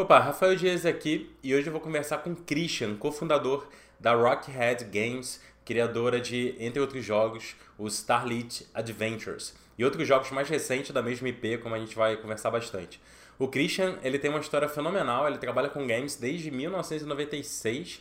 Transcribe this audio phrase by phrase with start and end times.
[0.00, 3.68] Opa, Rafael Dias aqui e hoje eu vou conversar com Christian, cofundador
[4.00, 10.48] da Rockhead Games, criadora de, entre outros jogos, o Starlit Adventures e outros jogos mais
[10.48, 12.98] recentes da mesma IP, como a gente vai conversar bastante.
[13.38, 18.00] O Christian, ele tem uma história fenomenal, ele trabalha com games desde 1996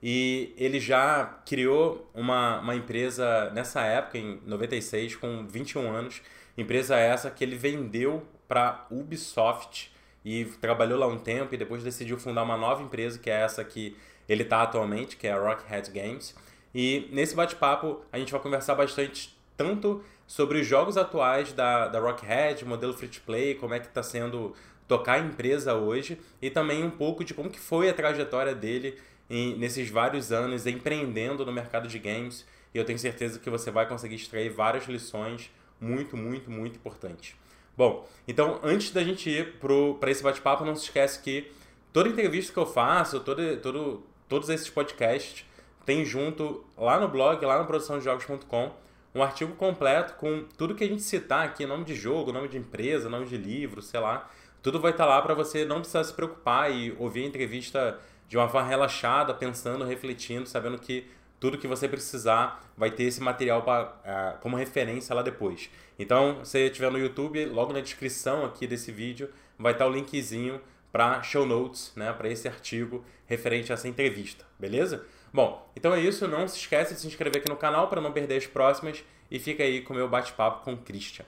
[0.00, 6.22] e ele já criou uma, uma empresa nessa época, em 96, com 21 anos.
[6.56, 9.89] Empresa essa que ele vendeu para Ubisoft
[10.24, 13.64] e trabalhou lá um tempo e depois decidiu fundar uma nova empresa, que é essa
[13.64, 13.96] que
[14.28, 16.34] ele está atualmente, que é a Rockhead Games.
[16.74, 21.98] E nesse bate-papo a gente vai conversar bastante tanto sobre os jogos atuais da, da
[21.98, 24.54] Rockhead, modelo free to play, como é que está sendo
[24.86, 28.98] tocar a empresa hoje e também um pouco de como que foi a trajetória dele
[29.28, 33.70] em, nesses vários anos empreendendo no mercado de games e eu tenho certeza que você
[33.70, 37.34] vai conseguir extrair várias lições muito, muito, muito importantes.
[37.80, 39.54] Bom, então antes da gente ir
[39.98, 41.50] para esse bate-papo, não se esquece que
[41.94, 45.46] toda entrevista que eu faço, todo, todo, todos esses podcasts,
[45.86, 48.70] tem junto lá no blog, lá no produçãodejogos.com,
[49.14, 52.58] um artigo completo com tudo que a gente citar aqui, nome de jogo, nome de
[52.58, 54.28] empresa, nome de livro, sei lá.
[54.60, 58.36] Tudo vai estar lá para você não precisar se preocupar e ouvir a entrevista de
[58.36, 61.08] uma forma relaxada, pensando, refletindo, sabendo que
[61.40, 65.70] tudo que você precisar vai ter esse material pra, uh, como referência lá depois.
[66.00, 70.58] Então, se estiver no YouTube, logo na descrição aqui desse vídeo vai estar o linkzinho
[70.90, 75.04] para show notes, né, para esse artigo referente a essa entrevista, beleza?
[75.30, 76.26] Bom, então é isso.
[76.26, 79.38] Não se esqueça de se inscrever aqui no canal para não perder as próximas e
[79.38, 81.26] fica aí com o meu bate-papo com o Christian.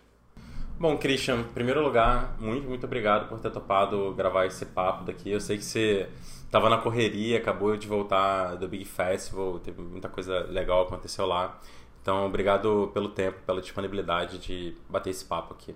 [0.80, 5.30] Bom, Christian, em primeiro lugar, muito, muito obrigado por ter topado gravar esse papo daqui.
[5.30, 6.08] Eu sei que você
[6.50, 11.60] tava na correria, acabou de voltar do Big Festival, teve muita coisa legal aconteceu lá.
[12.02, 15.74] Então, obrigado pelo tempo, pela disponibilidade de bater esse papo aqui.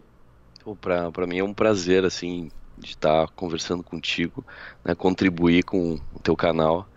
[0.81, 4.45] Para pra mim é um prazer, assim, de estar conversando contigo,
[4.85, 6.89] né, contribuir com o teu canal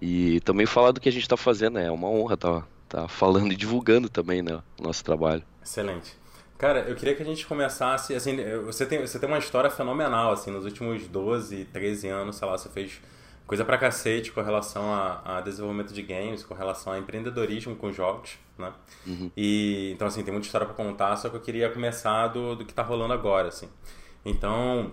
[0.00, 3.02] e também falar do que a gente está fazendo, né, é uma honra estar tá,
[3.02, 5.42] tá falando e divulgando também, né, o nosso trabalho.
[5.60, 6.16] Excelente.
[6.56, 10.32] Cara, eu queria que a gente começasse, assim, você tem, você tem uma história fenomenal,
[10.32, 13.00] assim, nos últimos 12, 13 anos, sei lá, você fez
[13.46, 17.92] coisa pra cacete com relação a, a, desenvolvimento de games, com relação a empreendedorismo com
[17.92, 18.72] jogos, né?
[19.06, 19.30] Uhum.
[19.36, 22.64] E, então, assim, tem muita história para contar, só que eu queria começar do, do
[22.64, 23.68] que tá rolando agora, assim.
[24.24, 24.92] Então,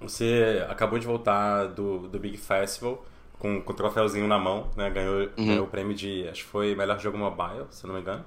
[0.00, 3.04] você acabou de voltar do, do Big Festival
[3.38, 4.88] com, com o troféuzinho na mão, né?
[4.88, 5.46] Ganhou, uhum.
[5.46, 8.24] ganhou o prêmio de, acho que foi melhor jogo mobile, se não me engano.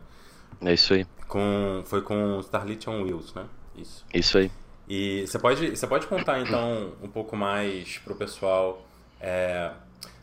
[0.61, 1.05] É isso aí.
[1.27, 3.45] Com, foi com Starlit on Wheels, né?
[3.75, 4.05] Isso.
[4.13, 4.51] Isso aí.
[4.87, 8.88] E você pode, você pode contar, então, um pouco mais pro pessoal
[9.19, 9.71] é,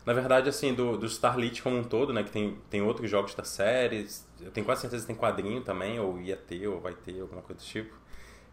[0.05, 2.23] na verdade, assim, do, do Starlit como um todo, né?
[2.23, 4.07] Que tem, tem outros jogos da série.
[4.39, 7.41] Eu tenho quase certeza que tem quadrinho também, ou ia ter, ou vai ter, alguma
[7.41, 7.93] coisa do tipo.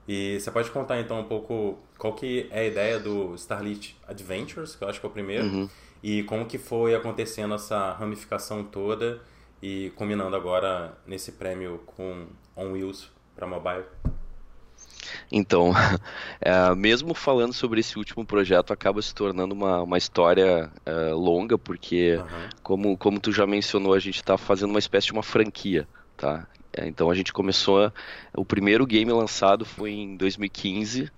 [0.06, 4.76] E você pode contar então um pouco qual que é a ideia do Starlit Adventures,
[4.76, 5.68] que eu acho que é o primeiro, uhum.
[6.02, 9.22] e como que foi acontecendo essa ramificação toda
[9.62, 13.84] e combinando agora nesse prêmio com On Wheels para mobile.
[15.30, 15.72] Então,
[16.40, 21.58] é, mesmo falando sobre esse último projeto, acaba se tornando uma, uma história é, longa,
[21.58, 22.48] porque, uhum.
[22.62, 26.46] como, como tu já mencionou, a gente está fazendo uma espécie de uma franquia, tá?
[26.72, 27.92] É, então a gente começou,
[28.36, 31.10] o primeiro game lançado foi em 2015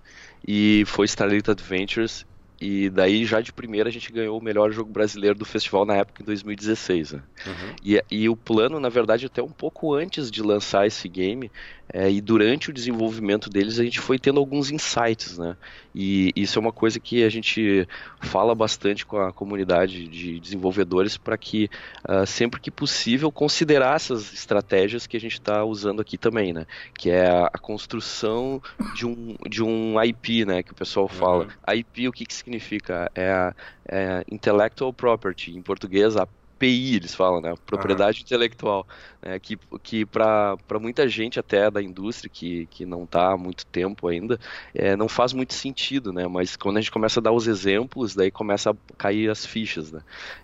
[0.47, 2.25] e foi Starlit Adventures
[2.59, 5.95] e daí, já de primeira, a gente ganhou o melhor jogo brasileiro do festival na
[5.95, 7.13] época, em 2016.
[7.13, 7.21] Né?
[7.45, 7.75] Uhum.
[7.83, 11.51] E, e, o plano, na verdade, até um pouco antes de lançar esse game,
[11.93, 15.37] é, e durante o desenvolvimento deles, a gente foi tendo alguns insights.
[15.37, 15.55] Né?
[15.95, 17.87] E isso é uma coisa que a gente
[18.19, 21.69] fala bastante com a comunidade de desenvolvedores para que,
[22.07, 26.65] uh, sempre que possível, considerar essas estratégias que a gente está usando aqui também, né?
[26.97, 28.61] que é a, a, construção
[28.93, 30.61] de um, de um IP, né?
[30.61, 31.45] que o pessoal fala.
[31.45, 31.75] Uhum.
[31.75, 33.09] IP, o que, que significa?
[33.15, 33.55] É, a,
[33.87, 37.53] é Intellectual Property, em português, a PI, eles falam, né?
[37.65, 38.25] Propriedade uhum.
[38.25, 38.87] intelectual.
[39.21, 39.39] Né?
[39.39, 44.07] Que, que para muita gente até da indústria que, que não está há muito tempo
[44.07, 44.39] ainda,
[44.73, 46.27] é, não faz muito sentido, né?
[46.27, 49.91] Mas quando a gente começa a dar os exemplos, daí começa a cair as fichas,
[49.91, 50.01] né?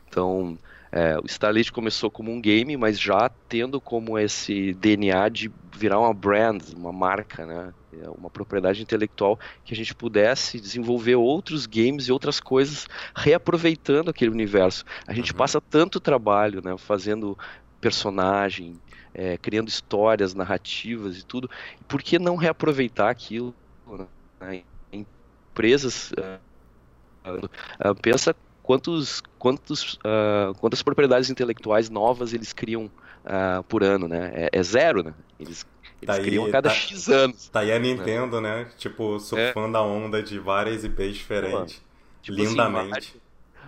[0.08, 0.58] Então,
[0.96, 6.00] é, o Starlit começou como um game, mas já tendo como esse DNA de virar
[6.00, 7.74] uma brand, uma marca, né?
[8.00, 14.10] É uma propriedade intelectual que a gente pudesse desenvolver outros games e outras coisas reaproveitando
[14.10, 14.86] aquele universo.
[15.08, 15.38] A gente uhum.
[15.38, 17.36] passa tanto trabalho, né, fazendo
[17.82, 18.80] personagem,
[19.16, 21.50] é, criando histórias, narrativas e tudo.
[21.88, 23.54] Por que não reaproveitar aquilo?
[24.40, 24.64] Né?
[24.92, 32.90] Empresas uh, uh, pensa quantos, quantos, uh, quantas propriedades intelectuais novas eles criam
[33.70, 34.32] por ano, né?
[34.34, 35.14] É, é zero, né?
[35.40, 35.66] Eles
[36.04, 37.48] eles tá criam a cada tá, X anos.
[37.48, 38.64] Tá aí a Nintendo, né?
[38.64, 38.72] né?
[38.78, 39.80] Tipo, surfando é.
[39.80, 41.82] a onda de várias IPs diferentes.
[42.22, 42.98] Tipo assim, Lindamente.
[42.98, 43.24] Assim,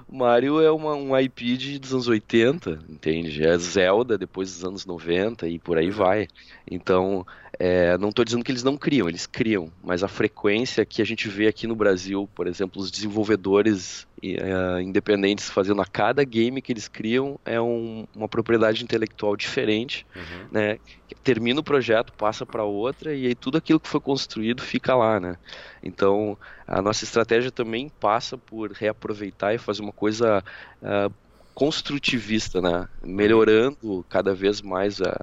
[0.07, 3.45] Mario é uma, um IP de, dos anos 80, entende?
[3.45, 6.27] É Zelda depois dos anos 90 e por aí vai.
[6.69, 7.25] Então,
[7.59, 11.05] é, não estou dizendo que eles não criam, eles criam, mas a frequência que a
[11.05, 16.61] gente vê aqui no Brasil, por exemplo, os desenvolvedores é, independentes fazendo a cada game
[16.61, 20.47] que eles criam é um, uma propriedade intelectual diferente, uhum.
[20.51, 20.79] né?
[21.23, 25.19] Termina o projeto, passa para outra e aí tudo aquilo que foi construído fica lá,
[25.19, 25.37] né?
[25.83, 26.37] Então
[26.67, 30.43] a nossa estratégia também passa por reaproveitar e fazer uma coisa
[30.81, 31.13] uh,
[31.55, 32.87] construtivista, né?
[33.01, 35.15] Melhorando cada vez mais a,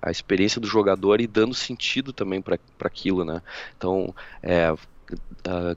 [0.00, 3.42] a experiência do jogador e dando sentido também para aquilo, né?
[3.76, 4.72] Então, é,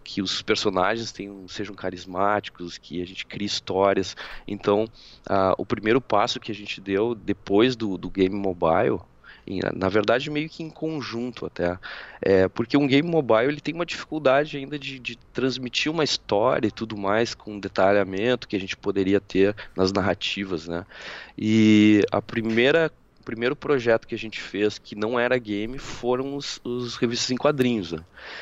[0.04, 4.16] que os personagens tenham, sejam carismáticos, que a gente crie histórias.
[4.48, 4.86] Então,
[5.58, 9.00] o primeiro passo que a gente deu depois do, do game mobile
[9.76, 11.78] na verdade meio que em conjunto até,
[12.22, 16.68] é, porque um game mobile ele tem uma dificuldade ainda de, de, transmitir uma história
[16.68, 20.86] e tudo mais com detalhamento que a gente poderia ter nas narrativas, né?
[21.38, 26.36] E a primeira o primeiro projeto que a gente fez que não era game foram
[26.36, 27.94] os, os revistas em quadrinhos.
[27.94, 28.00] Né?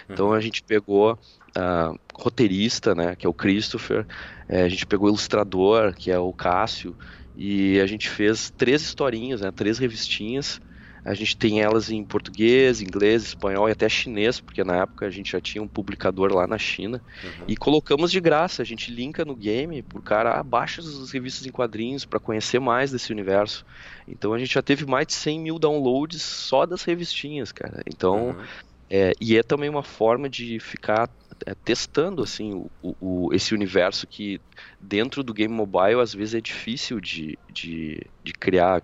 [0.10, 0.34] Então uhum.
[0.34, 4.08] a gente pegou uh, roteirista, né, que é o Christopher,
[4.50, 6.96] é, a gente pegou ilustrador, que é o Cássio,
[7.38, 10.60] e a gente fez três historinhas, né, três revistinhas
[11.04, 15.10] a gente tem elas em português, inglês, espanhol e até chinês, porque na época a
[15.10, 17.02] gente já tinha um publicador lá na China.
[17.24, 17.46] Uhum.
[17.48, 21.48] E colocamos de graça, a gente linka no game pro cara, ah, baixa as revistas
[21.48, 23.66] em quadrinhos para conhecer mais desse universo.
[24.08, 27.82] Então a gente já teve mais de 100 mil downloads só das revistinhas, cara.
[27.88, 28.44] Então, uhum.
[28.88, 31.10] é, e é também uma forma de ficar
[31.48, 34.40] é, testando assim o, o, esse universo que
[34.80, 38.84] dentro do game mobile às vezes é difícil de, de, de criar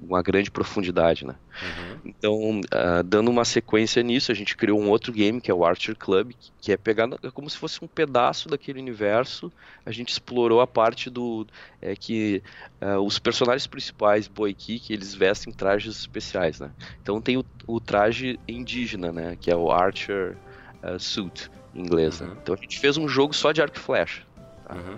[0.00, 1.34] uma grande profundidade, né?
[1.62, 2.00] Uhum.
[2.04, 5.64] Então, uh, dando uma sequência nisso, a gente criou um outro game que é o
[5.64, 9.52] Archer Club, que é pegar é como se fosse um pedaço daquele universo.
[9.84, 11.46] A gente explorou a parte do
[11.82, 12.42] é que
[12.80, 16.70] uh, os personagens principais Boiki, eles vestem trajes especiais, né?
[17.02, 19.36] Então tem o, o traje indígena, né?
[19.40, 20.36] Que é o Archer
[20.82, 22.20] uh, Suit em inglês.
[22.20, 22.28] Né?
[22.28, 22.34] Uhum.
[22.34, 22.40] Né?
[22.42, 24.22] Então a gente fez um jogo só de arco e flecha.
[24.64, 24.74] Tá?
[24.74, 24.96] Uhum.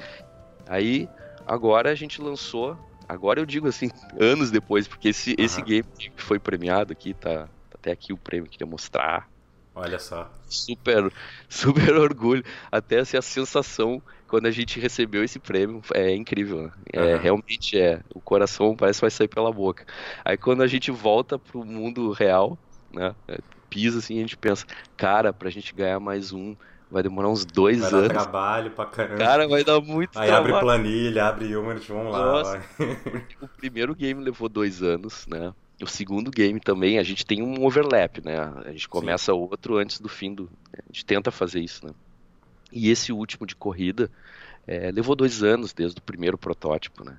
[0.69, 1.09] Aí
[1.47, 2.77] agora a gente lançou
[3.09, 3.91] Agora eu digo assim,
[4.21, 5.37] anos depois, porque esse, uhum.
[5.39, 9.29] esse game que foi premiado aqui, tá, tá até aqui o prêmio, queria mostrar.
[9.75, 10.31] Olha só.
[10.49, 11.13] Super,
[11.49, 12.45] super orgulho.
[12.71, 16.65] Até assim, a sensação quando a gente recebeu esse prêmio é incrível.
[16.65, 16.73] Né?
[16.93, 17.21] É, uhum.
[17.21, 18.01] Realmente é.
[18.15, 19.87] O coração parece que vai sair pela boca.
[20.25, 22.59] Aí quando a gente volta pro mundo real,
[22.93, 23.15] né?
[23.71, 24.67] Pisa assim, a gente pensa,
[24.97, 26.57] cara, pra gente ganhar mais um,
[26.91, 28.09] Vai demorar uns dois vai anos.
[28.09, 29.19] Vai dar trabalho pra caramba.
[29.19, 30.55] Cara, vai dar muito Aí trabalho.
[30.55, 32.19] abre planilha, abre Unity, vamos lá.
[32.19, 32.63] Nossa,
[33.43, 35.53] o primeiro game levou dois anos, né?
[35.83, 38.39] O segundo game também, a gente tem um overlap, né?
[38.65, 39.39] A gente começa Sim.
[39.39, 40.51] outro antes do fim do.
[40.73, 41.93] A gente tenta fazer isso, né?
[42.73, 44.11] E esse último de corrida
[44.67, 47.17] é, levou dois anos desde o primeiro protótipo, né?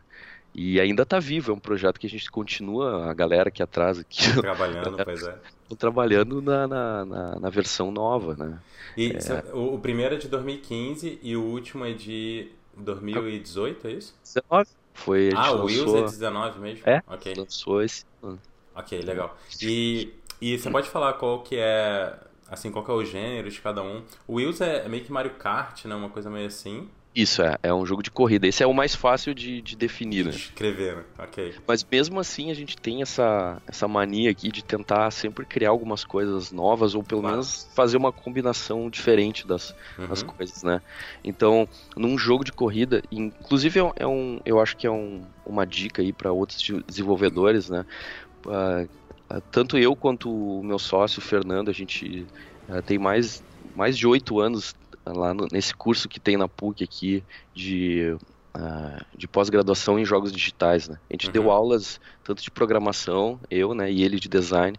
[0.54, 4.00] E ainda está vivo, é um projeto que a gente continua, a galera aqui atrás
[4.00, 4.34] aqui.
[4.34, 5.38] Trabalhando, pois é.
[5.63, 8.60] Estão trabalhando na, na, na, na, versão nova, né?
[8.98, 9.54] E é...
[9.54, 14.16] o, o, primeiro é de 2015 e o último é de 2018, é isso?
[14.24, 14.69] 19.
[14.94, 16.84] Foi, ah, o Wheels é 19 mesmo?
[16.86, 17.34] É, okay.
[17.36, 18.40] lançou esse ano.
[18.75, 19.38] Ok, legal.
[19.62, 20.12] E,
[20.42, 22.13] e você pode falar qual que é,
[22.50, 24.04] assim, qual que é o gênero de cada um?
[24.28, 25.95] O Wheels é meio que Mario Kart, né?
[25.95, 26.90] Uma coisa meio assim.
[27.21, 27.57] Isso, é.
[27.62, 28.48] É um jogo de corrida.
[28.48, 30.31] Esse é o mais fácil de, de definir, né?
[30.31, 31.04] Escrever, né?
[31.18, 31.54] Ok.
[31.68, 36.06] Mas mesmo assim, a gente tem essa, essa mania aqui de tentar sempre criar algumas
[36.06, 37.35] coisas novas, ou pelo claro.
[37.35, 40.07] menos fazer uma combinação diferente das, uhum.
[40.07, 40.81] das coisas, né?
[41.21, 45.66] Então, num jogo de corrida, inclusive é um, é eu acho que é um, uma
[45.66, 47.85] dica aí para outros desenvolvedores, né?
[48.45, 48.88] Uh,
[49.52, 52.26] tanto eu quanto o meu sócio, Fernando, a gente
[52.69, 53.44] uh, tem mais,
[53.76, 54.73] mais de oito anos
[55.13, 57.23] lá no, nesse curso que tem na PUC aqui
[57.54, 58.16] de,
[58.56, 60.97] uh, de pós-graduação em jogos digitais, né?
[61.09, 61.33] A gente uhum.
[61.33, 64.78] deu aulas tanto de programação, eu, né, e ele de design,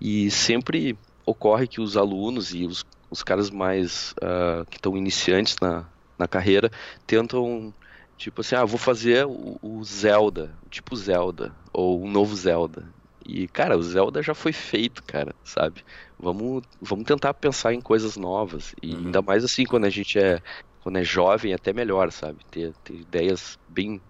[0.00, 5.56] e sempre ocorre que os alunos e os, os caras mais uh, que estão iniciantes
[5.60, 5.84] na,
[6.18, 6.70] na carreira
[7.06, 7.74] tentam
[8.16, 12.84] tipo assim, ah, vou fazer o, o Zelda, tipo Zelda, ou o novo Zelda.
[13.28, 15.84] E, cara, o Zelda já foi feito, cara, sabe?
[16.18, 18.74] Vamos, vamos tentar pensar em coisas novas.
[18.80, 19.06] E uhum.
[19.06, 20.40] ainda mais assim, quando a gente é,
[20.82, 22.38] quando é jovem, até melhor, sabe?
[22.50, 24.00] Ter, ter ideias bem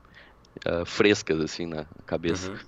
[0.68, 2.50] uh, frescas, assim, na cabeça.
[2.50, 2.58] Uhum.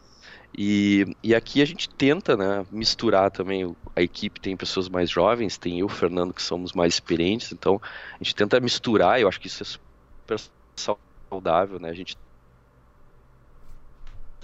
[0.57, 3.77] E, e aqui a gente tenta né, misturar também.
[3.95, 7.53] A equipe tem pessoas mais jovens, tem eu e o Fernando que somos mais experientes,
[7.53, 7.81] então
[8.15, 9.21] a gente tenta misturar.
[9.21, 11.91] Eu acho que isso é super saudável, né?
[11.91, 12.17] A gente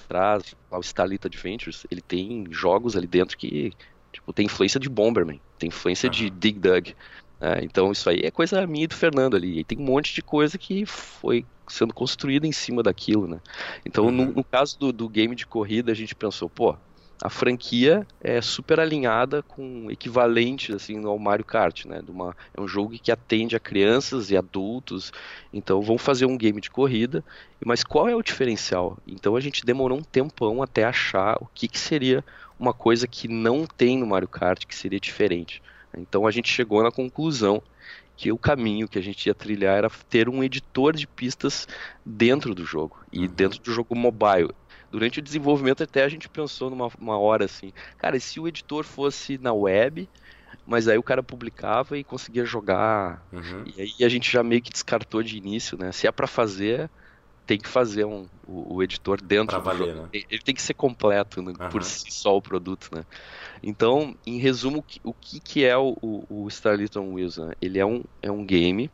[0.07, 3.73] traz o Starlit Adventures, ele tem jogos ali dentro que
[4.13, 6.13] tipo, tem influência de Bomberman, tem influência uhum.
[6.13, 6.95] de Dig Dug.
[7.41, 9.59] É, então isso aí é coisa minha e do Fernando ali.
[9.59, 13.41] E tem um monte de coisa que foi sendo construída em cima daquilo, né?
[13.85, 14.13] Então, uhum.
[14.13, 16.77] no, no, caso do, do game de corrida, a gente pensou, pô,
[17.23, 22.03] a franquia é super alinhada com equivalentes assim ao Mario Kart, né?
[22.09, 25.13] Uma, é um jogo que atende a crianças e adultos.
[25.53, 27.25] Então vamos fazer um game de corrida.
[27.65, 28.99] Mas qual é o diferencial?
[29.07, 32.25] Então a gente demorou um tempão até achar o que, que seria
[32.59, 35.63] uma coisa que não tem no Mario Kart que seria diferente.
[35.97, 37.63] Então a gente chegou na conclusão
[38.17, 41.67] que o caminho que a gente ia trilhar era ter um editor de pistas
[42.05, 43.27] dentro do jogo e uhum.
[43.27, 44.51] dentro do jogo mobile.
[44.95, 48.47] Durante o desenvolvimento até a gente pensou numa uma hora assim, cara, e se o
[48.47, 50.09] editor fosse na web,
[50.65, 53.27] mas aí o cara publicava e conseguia jogar.
[53.33, 53.65] Uhum.
[53.77, 55.91] E aí a gente já meio que descartou de início, né?
[55.91, 56.89] Se é para fazer,
[57.45, 59.97] tem que fazer um, o, o editor dentro pra do valer.
[59.97, 60.09] Né?
[60.13, 61.55] Ele tem que ser completo né?
[61.59, 61.69] uhum.
[61.71, 63.05] por si só o produto, né?
[63.65, 67.39] Então, em resumo, o que, que é o, o, o Starlit on Wheels?
[67.39, 67.53] Né?
[67.61, 68.89] Ele é um, é um game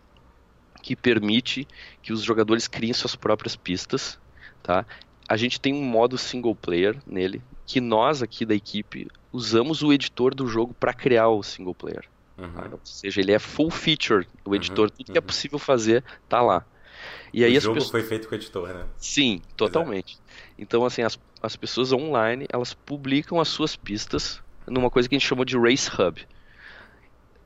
[0.81, 1.69] que permite
[2.03, 4.19] que os jogadores criem suas próprias pistas,
[4.63, 4.87] tá?
[5.31, 9.93] A gente tem um modo single player nele, que nós aqui da equipe usamos o
[9.93, 12.05] editor do jogo para criar o single player.
[12.37, 12.53] Uhum.
[12.53, 12.69] Tá?
[12.73, 14.97] Ou seja, ele é full feature, o editor, uhum.
[14.97, 15.27] tudo que é uhum.
[15.29, 16.67] possível fazer tá lá.
[17.33, 17.93] E aí o jogo pessoas...
[17.93, 18.87] foi feito com o editor, né?
[18.97, 19.55] Sim, é.
[19.57, 20.19] totalmente.
[20.59, 25.19] Então, assim, as, as pessoas online, elas publicam as suas pistas numa coisa que a
[25.19, 26.27] gente chamou de Race Hub.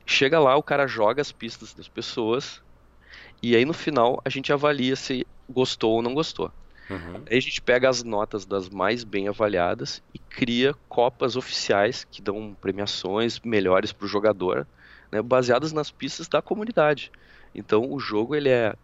[0.07, 2.63] Chega lá, o cara joga as pistas das pessoas
[3.43, 6.51] e aí no final a gente avalia se gostou ou não gostou.
[6.89, 7.23] Uhum.
[7.29, 12.21] Aí a gente pega as notas das mais bem avaliadas e cria copas oficiais que
[12.21, 14.67] dão premiações melhores para o jogador,
[15.11, 17.11] né, baseadas nas pistas da comunidade.
[17.53, 18.75] Então o jogo ele é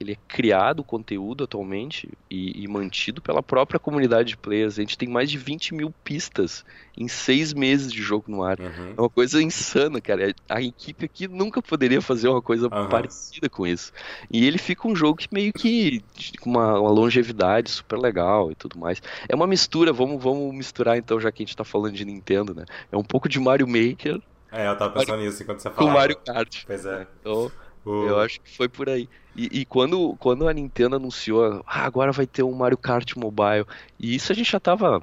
[0.00, 4.78] ele é criado conteúdo atualmente e, e, mantido pela própria comunidade de players.
[4.78, 6.64] A gente tem mais de 20 mil pistas
[6.96, 8.58] em seis meses de jogo no ar.
[8.58, 8.94] Uhum.
[8.96, 10.34] É uma coisa insana, cara.
[10.48, 12.88] A equipe aqui nunca poderia fazer uma coisa uhum.
[12.88, 13.92] parecida com isso.
[14.30, 16.02] E ele fica um jogo que meio que
[16.40, 19.02] com uma, uma, longevidade super legal e tudo mais.
[19.28, 22.54] É uma mistura, vamos, vamos misturar então, já que a gente tá falando de Nintendo,
[22.54, 22.64] né?
[22.90, 24.18] É um pouco de Mario Maker.
[24.50, 25.26] É, eu tava pensando Mario...
[25.26, 25.86] nisso enquanto você falava.
[25.86, 26.64] Com Mario Kart.
[26.66, 27.06] Pois é.
[27.20, 27.52] Então,
[27.84, 29.08] eu acho que foi por aí.
[29.34, 33.66] E, e, quando, quando a Nintendo anunciou, ah, agora vai ter um Mario Kart Mobile,
[33.98, 35.02] e isso a gente já tava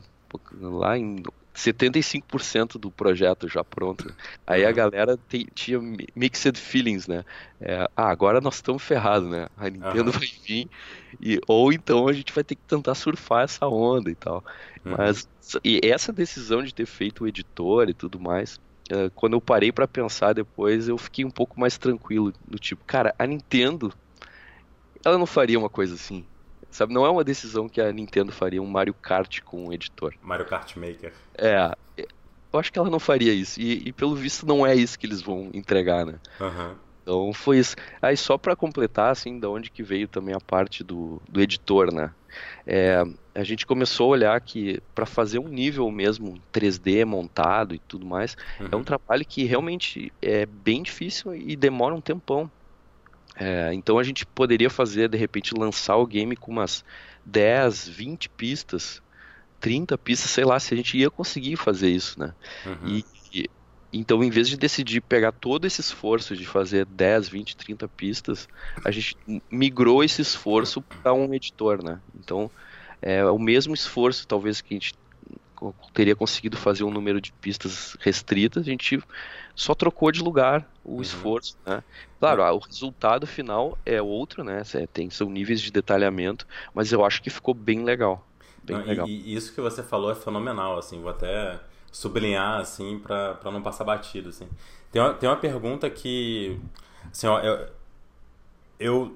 [0.62, 1.24] lá em
[1.56, 4.14] 75% do projeto já pronto.
[4.46, 5.80] Aí a galera te, tinha
[6.16, 7.26] mixed feelings, né?
[7.60, 9.48] É, ah, agora nós estamos ferrados, né?
[9.58, 10.12] A Nintendo uhum.
[10.12, 10.70] vai vir,
[11.20, 14.44] e, ou então a gente vai ter que tentar surfar essa onda e tal.
[14.86, 14.96] Uhum.
[14.98, 15.28] Mas
[15.64, 18.60] e essa decisão de ter feito o editor e tudo mais,
[18.92, 22.34] uh, quando eu parei para pensar depois, eu fiquei um pouco mais tranquilo.
[22.48, 23.94] Do tipo, cara, a Nintendo,
[25.04, 26.26] ela não faria uma coisa assim.
[26.70, 30.14] Sabe, não é uma decisão que a Nintendo faria um Mario Kart com um editor.
[30.22, 31.14] Mario Kart Maker.
[31.36, 31.74] É,
[32.52, 33.60] eu acho que ela não faria isso.
[33.60, 36.20] E, e pelo visto não é isso que eles vão entregar, né?
[36.40, 36.76] Uhum.
[37.08, 37.74] Então foi isso.
[38.02, 41.94] Aí só para completar, assim, da onde que veio também a parte do, do editor,
[41.94, 42.12] né?
[42.66, 43.02] É,
[43.34, 48.06] a gente começou a olhar que para fazer um nível mesmo 3D montado e tudo
[48.06, 48.68] mais, uhum.
[48.70, 48.84] é um uhum.
[48.84, 52.52] trabalho que realmente é bem difícil e demora um tempão.
[53.38, 56.84] É, então a gente poderia fazer, de repente, lançar o game com umas
[57.26, 59.02] 10, 20 pistas,
[59.62, 62.34] 30 pistas, sei lá, se a gente ia conseguir fazer isso, né?
[62.66, 62.88] Uhum.
[62.88, 63.17] E, e,
[63.92, 68.48] então, em vez de decidir pegar todo esse esforço de fazer 10, 20, 30 pistas,
[68.84, 69.18] a gente
[69.50, 72.00] migrou esse esforço para um editor, né?
[72.20, 72.52] Então,
[73.02, 74.94] é o mesmo esforço, talvez, que a gente
[75.94, 79.02] teria conseguido fazer um número de pistas restritas, a gente
[79.56, 81.02] só trocou de lugar o uhum.
[81.02, 81.84] esforço, né?
[82.20, 84.62] Claro, o resultado final é outro, né?
[84.94, 88.28] Tem são níveis de detalhamento, mas eu acho que ficou bem legal.
[88.64, 89.08] Bem não, legal.
[89.08, 91.60] E, e, isso que você falou é fenomenal, assim, vou até
[91.92, 94.48] sublinhar, assim, para não passar batido, assim.
[94.92, 96.60] Tem uma, tem uma pergunta que,
[97.12, 97.70] assim, ó, eu,
[98.80, 99.16] eu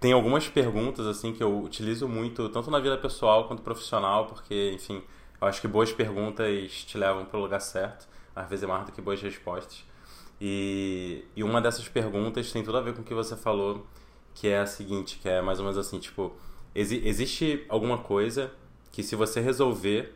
[0.00, 4.72] tenho algumas perguntas, assim, que eu utilizo muito, tanto na vida pessoal quanto profissional, porque,
[4.74, 5.02] enfim,
[5.40, 8.86] eu acho que boas perguntas te levam para o lugar certo, às vezes é mais
[8.86, 9.84] do que boas respostas.
[10.40, 13.86] E, e uma dessas perguntas tem tudo a ver com o que você falou,
[14.34, 16.34] que é a seguinte, que é mais ou menos assim, tipo,
[16.74, 18.52] exi existe alguma coisa
[18.90, 20.14] que se você resolver,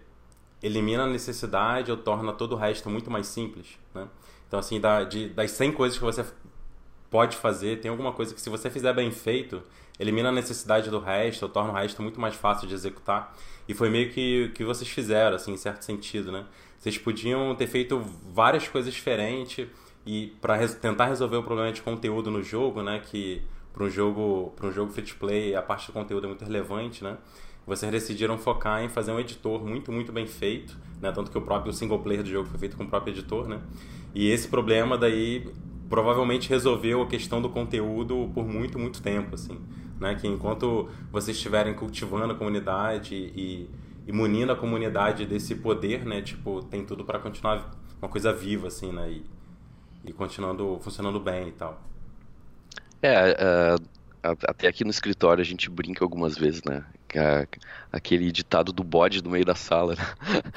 [0.62, 4.09] elimina a necessidade ou torna todo o resto muito mais simples, né?
[4.47, 6.25] Então, assim, da, de, das 100 coisas que você
[7.11, 9.62] pode fazer, tem alguma coisa que se você fizer bem feito,
[9.99, 13.37] elimina a necessidade do resto, ou torna o resto muito mais fácil de executar.
[13.69, 16.47] E foi meio que que vocês fizeram, assim, em certo sentido, né?
[16.79, 18.00] Vocês podiam ter feito
[18.33, 19.69] várias coisas diferentes
[20.07, 23.00] e para res tentar resolver o problema de conteúdo no jogo, né?
[23.00, 26.29] Que para um jogo para um jogo free to play a parte do conteúdo é
[26.29, 27.17] muito relevante, né?
[27.67, 31.13] Vocês decidiram focar em fazer um editor muito muito bem feito, né?
[31.13, 33.61] Tanto que o próprio single player do jogo foi feito com o próprio editor, né?
[34.15, 35.53] E esse problema daí
[35.89, 39.59] provavelmente resolveu a questão do conteúdo por muito, muito tempo, assim.
[39.99, 40.15] Né?
[40.15, 43.69] Que enquanto vocês estiverem cultivando a comunidade e,
[44.07, 46.23] e munindo a comunidade desse poder, né?
[46.23, 47.71] Tipo, tem tudo para continuar
[48.01, 49.11] uma coisa viva, assim, né?
[49.11, 49.25] E,
[50.05, 51.88] e continuando, funcionando bem e tal.
[53.02, 56.85] É, uh, até aqui no escritório a gente brinca algumas vezes, né?
[57.90, 60.05] Aquele ditado do bode no meio da sala, né?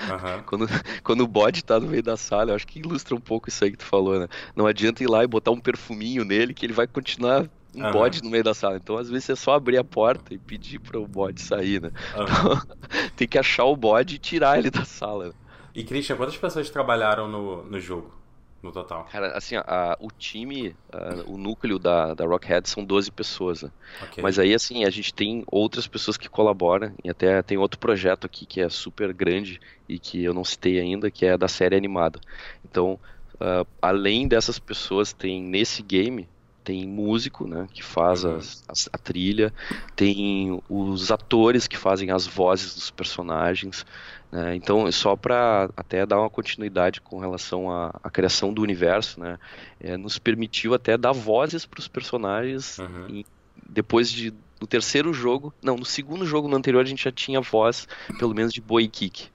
[0.10, 0.43] Uhum.
[0.45, 0.67] quando,
[1.03, 3.63] quando o bode tá no meio da sala, eu acho que ilustra um pouco isso
[3.63, 4.27] aí que tu falou, né?
[4.55, 7.91] Não adianta ir lá e botar um perfuminho nele que ele vai continuar um uhum.
[7.91, 8.77] bode no meio da sala.
[8.77, 11.91] Então, às vezes, é só abrir a porta e pedir para o bode sair, né?
[12.15, 12.24] Uhum.
[12.24, 12.62] Então,
[13.15, 15.33] tem que achar o bode e tirar ele da sala.
[15.74, 18.20] E, Christian, quantas pessoas trabalharam no, no jogo?
[18.62, 19.06] No total?
[19.12, 23.63] Cara, assim, a, o time, a, o núcleo da, da Rockhead são 12 pessoas.
[23.63, 23.72] Né?
[24.03, 24.24] Okay.
[24.24, 28.25] Mas aí, assim, a gente tem outras pessoas que colaboram e até tem outro projeto
[28.25, 31.75] aqui que é super grande e que eu não citei ainda, que é da série
[31.75, 32.20] animada.
[32.63, 33.00] Então,
[33.36, 36.27] uh, além dessas pessoas, tem nesse game
[36.63, 38.36] tem músico, né, que faz uhum.
[38.36, 39.53] as, a trilha,
[39.96, 43.86] tem os atores que fazem as vozes dos personagens,
[44.31, 44.55] né?
[44.55, 49.38] Então, só para até dar uma continuidade com relação à, à criação do universo, né?
[49.79, 52.77] É, nos permitiu até dar vozes para os personagens.
[52.79, 53.07] Uhum.
[53.09, 53.25] E
[53.67, 57.41] depois de, do terceiro jogo, não, no segundo jogo no anterior a gente já tinha
[57.41, 59.29] voz, pelo menos de Boy Kick.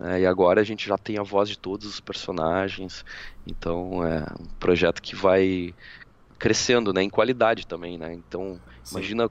[0.00, 3.04] É, e agora a gente já tem a voz de todos os personagens.
[3.46, 5.74] Então, é um projeto que vai
[6.38, 8.14] crescendo, né, em qualidade também, né?
[8.14, 8.96] Então, Sim.
[8.96, 9.30] imagina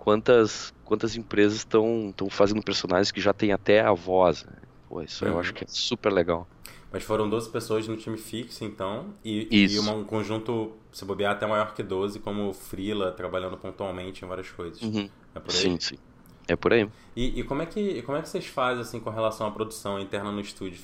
[0.00, 4.44] quantas, quantas empresas estão fazendo personagens que já tem até a voz.
[4.44, 4.52] Né?
[4.88, 5.32] Pô, isso uhum.
[5.32, 6.48] eu acho que é super legal.
[6.90, 11.32] Mas foram 12 pessoas no time fixo, então, e, e uma, um conjunto, se bobear,
[11.32, 14.82] até maior que 12, como Freela, trabalhando pontualmente em várias coisas.
[14.82, 15.08] Uhum.
[15.32, 15.56] É por aí?
[15.56, 15.98] Sim, sim.
[16.48, 16.88] É por aí.
[17.14, 20.00] E, e, como, é que, como é que vocês fazem, assim, com relação à produção
[20.00, 20.80] interna no estúdio?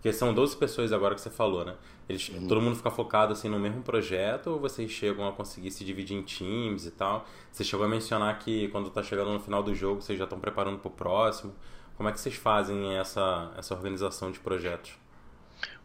[0.00, 1.74] Porque são 12 pessoas agora que você falou, né?
[2.08, 2.48] Eles, uhum.
[2.48, 6.16] Todo mundo fica focado assim no mesmo projeto ou vocês chegam a conseguir se dividir
[6.16, 7.26] em times e tal?
[7.52, 10.40] Você chegou a mencionar que quando está chegando no final do jogo vocês já estão
[10.40, 11.54] preparando para o próximo.
[11.98, 14.92] Como é que vocês fazem essa, essa organização de projetos?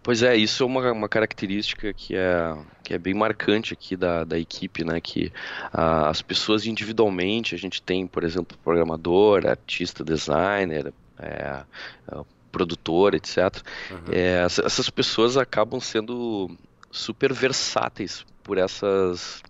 [0.01, 4.23] Pois é, isso é uma, uma característica que é, que é bem marcante aqui da,
[4.23, 5.01] da equipe, né?
[5.01, 5.29] Que
[5.73, 11.63] ah, as pessoas individualmente, a gente tem, por exemplo, programador, artista, designer, é,
[12.55, 13.37] produtor, etc.
[13.91, 14.13] Uhum.
[14.13, 16.49] É, essas pessoas acabam sendo
[16.89, 19.43] super versáteis por essas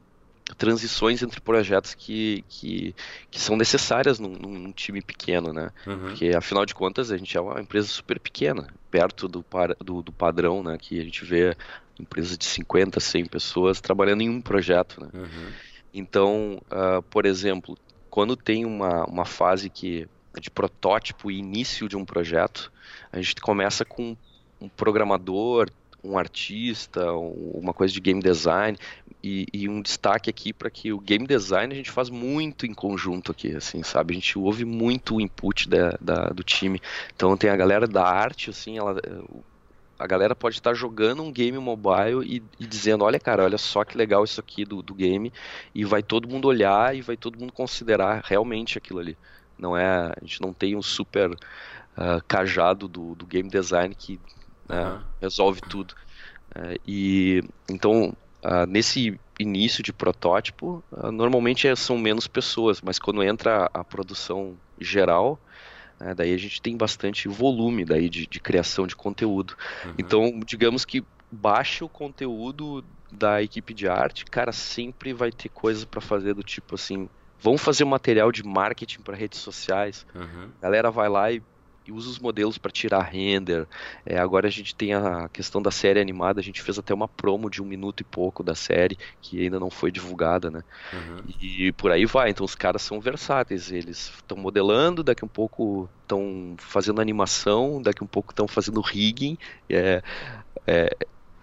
[0.57, 2.95] transições entre projetos que, que,
[3.29, 5.69] que são necessárias num, num, time pequeno, né?
[5.85, 5.99] Uhum.
[5.99, 9.45] Porque, afinal de contas, a gente é uma empresa super pequena, perto do,
[9.83, 10.75] do, do padrão, né?
[10.79, 11.55] Que a gente vê
[11.99, 15.09] empresas de 50, 100 pessoas trabalhando em um projeto, né?
[15.13, 15.51] Uhum.
[15.93, 17.77] Então, uh, por exemplo,
[18.09, 20.07] quando tem uma, uma fase que
[20.39, 22.71] de protótipo e início de um projeto,
[23.11, 24.15] a gente começa com
[24.59, 25.69] um programador,
[26.03, 28.77] um artista, uma coisa de game design
[29.23, 32.73] e, e um destaque aqui para que o game design a gente faz muito em
[32.73, 34.13] conjunto aqui, assim, sabe?
[34.13, 36.79] A gente ouve muito o input da, da do time.
[37.15, 39.01] Então tem a galera da arte, assim, ela,
[39.97, 43.83] a galera pode estar jogando um game mobile e, e, dizendo, olha cara, olha só
[43.83, 45.31] que legal isso aqui do, do game
[45.73, 49.17] e vai todo mundo olhar e vai todo mundo considerar realmente aquilo ali.
[49.57, 54.19] Não é, a gente não tem um super uh, cajado do, do, game design que
[54.67, 55.93] né, resolve tudo.
[56.55, 63.21] Uh, e então uh, nesse início de protótipo, normalmente é, são menos pessoas, mas quando
[63.21, 65.37] entra a, a produção geral,
[65.99, 69.57] né, daí a gente tem bastante volume daí de, de criação de conteúdo.
[69.83, 69.93] Uhum.
[69.97, 75.85] Então, digamos que baixa o conteúdo da equipe de arte, cara, sempre vai ter coisas
[75.85, 77.09] para fazer do tipo assim,
[77.45, 80.05] vamos fazer um material de marketing para redes sociais.
[80.15, 80.49] Uhum.
[80.59, 81.43] A galera vai lá e,
[81.85, 83.67] e usa os modelos para tirar render.
[84.03, 87.07] É, agora a gente tem a questão da série animada, a gente fez até uma
[87.07, 90.63] promo de um minuto e pouco da série, que ainda não foi divulgada, né?
[90.91, 91.21] Uhum.
[91.39, 92.31] E, e por aí vai.
[92.31, 97.79] Então os caras são versáteis, eles estão modelando, daqui a um pouco estão fazendo animação,
[97.79, 99.37] daqui a um pouco estão fazendo rigging.
[99.69, 100.01] É,
[100.65, 100.97] é,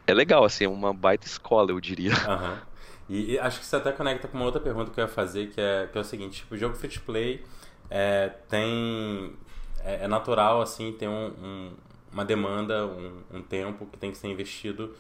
[0.05, 2.11] é legal, assim, é uma baita escola, eu diria.
[2.11, 2.72] Uhum.
[3.13, 5.51] E, e, acho que isso até conecta com uma outra pergunta que eu ia fazer,
[5.51, 7.45] que é, que é o seguinte, tipo, o jogo free to play
[7.91, 9.37] é, tem...
[9.85, 11.73] É, é, natural, assim, ter um, um,
[12.11, 14.95] uma demanda, um, um, tempo que tem que ser investido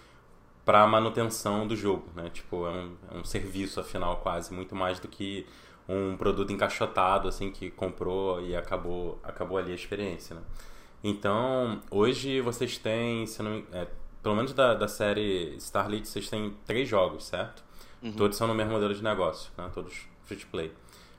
[0.63, 2.29] para manutenção do jogo, né?
[2.29, 5.47] Tipo, é um, é um serviço, afinal, quase, muito mais do que
[5.89, 10.43] um produto encaixotado, assim, que comprou e acabou, acabou ali a experiência, né?
[11.03, 13.87] Então, hoje vocês têm, se não, é,
[14.23, 17.72] pelo menos da, da série Starlit, vocês têm três jogos, certo?
[18.03, 18.13] Uhum.
[18.13, 19.71] Todos são no mesmo modelo de negócio, né?
[19.73, 20.73] todos free to play.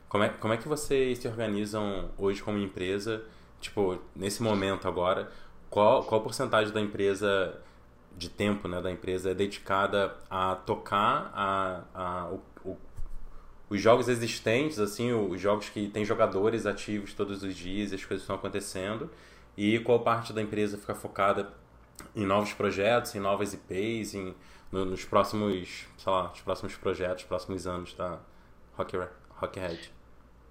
[0.09, 3.23] Como é, como é que vocês se organizam hoje como empresa?
[3.59, 5.31] Tipo, nesse momento agora,
[5.69, 7.59] qual, qual porcentagem da empresa
[8.15, 12.77] de tempo né, da empresa é dedicada a tocar a, a, o, o,
[13.69, 18.05] os jogos existentes, assim, os jogos que tem jogadores ativos todos os dias e as
[18.05, 19.09] coisas estão acontecendo,
[19.57, 21.51] e qual parte da empresa fica focada
[22.15, 24.35] em novos projetos, em novas IPs, em,
[24.73, 28.17] no, nos próximos, sei lá, nos próximos projetos, próximos anos da
[28.75, 28.97] Rock,
[29.35, 29.93] Rockhead.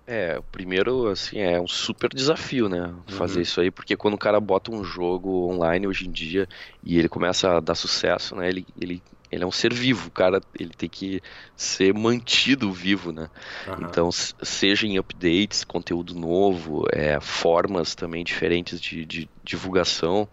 [0.07, 2.95] É, o primeiro, assim, é um super desafio, né?
[3.09, 3.43] Fazer uhum.
[3.43, 6.49] isso aí, porque quando o cara bota um jogo online hoje em dia
[6.85, 8.49] e ele começa a dar sucesso, né?
[8.49, 9.03] Ele, ele,
[9.33, 11.23] ele é um ser vivo, o cara ele tem que
[11.57, 13.31] ser mantido vivo, né?
[13.67, 13.87] Uhum.
[13.89, 20.29] Então, seja em updates, conteúdo novo, é, formas também diferentes de, de divulgação.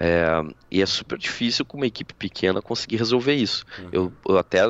[0.00, 0.26] É,
[0.70, 3.64] e é super difícil com uma equipe pequena conseguir resolver isso.
[3.78, 3.88] Uhum.
[3.92, 4.60] Eu, eu até,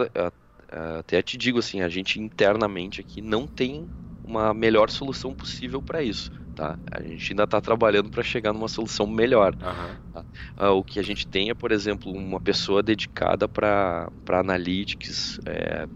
[0.98, 3.88] até te digo assim, a gente internamente aqui não tem
[4.24, 6.30] uma melhor solução possível para isso.
[6.54, 6.78] Tá?
[6.90, 9.54] A gente ainda está trabalhando para chegar numa solução melhor.
[9.54, 10.12] Uhum.
[10.12, 10.24] Tá?
[10.56, 15.88] Ah, o que a gente tem é, por exemplo, uma pessoa dedicada para analytics é,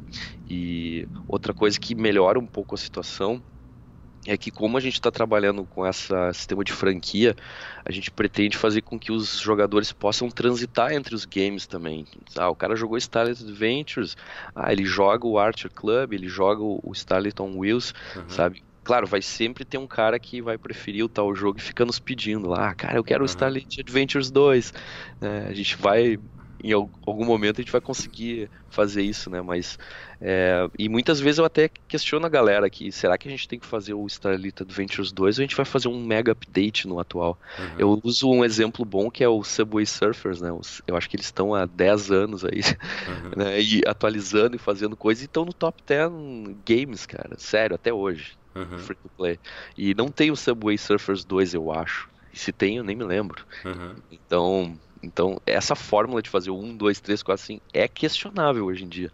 [0.48, 3.42] e outra coisa que melhora um pouco a situação
[4.26, 7.34] é que como a gente está trabalhando com esse sistema de franquia,
[7.84, 12.04] a gente pretende fazer com que os jogadores possam transitar entre os games também.
[12.36, 14.16] Ah, o cara jogou Starlight Adventures,
[14.54, 18.28] ah, ele joga o Archer Club, ele joga o Starlight on Wheels, uhum.
[18.28, 18.62] sabe?
[18.88, 21.98] Claro, vai sempre ter um cara que vai preferir o tal jogo e fica nos
[21.98, 23.26] pedindo lá, ah, cara, eu quero uhum.
[23.26, 24.72] o Starlight Adventures 2.
[25.20, 26.18] É, a gente vai
[26.64, 29.42] em algum momento a gente vai conseguir fazer isso, né?
[29.42, 29.78] Mas
[30.22, 33.58] é, e muitas vezes eu até questiono a galera aqui, será que a gente tem
[33.58, 36.98] que fazer o Starlit Adventures 2 ou a gente vai fazer um mega update no
[36.98, 37.38] atual?
[37.58, 37.74] Uhum.
[37.78, 40.48] Eu uso um exemplo bom que é o Subway Surfers, né?
[40.86, 42.62] Eu acho que eles estão há 10 anos aí,
[43.06, 43.32] uhum.
[43.44, 43.60] né?
[43.60, 46.10] E atualizando e fazendo coisas e estão no top 10
[46.64, 47.36] games, cara.
[47.36, 48.37] Sério, até hoje.
[48.54, 48.78] Uhum.
[48.78, 49.38] Free to play.
[49.76, 52.08] E não tem o Subway Surfers 2, eu acho.
[52.32, 53.44] E se tem, eu nem me lembro.
[53.64, 53.94] Uhum.
[54.10, 58.84] Então, então, essa fórmula de fazer o 1, 2, 3, 4, 5 é questionável hoje
[58.84, 59.12] em dia.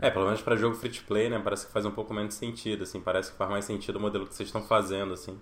[0.00, 1.40] É, pelo menos para jogo free to play, né?
[1.42, 3.00] Parece que faz um pouco menos sentido, assim.
[3.00, 5.38] Parece que faz mais sentido o modelo que vocês estão fazendo, assim.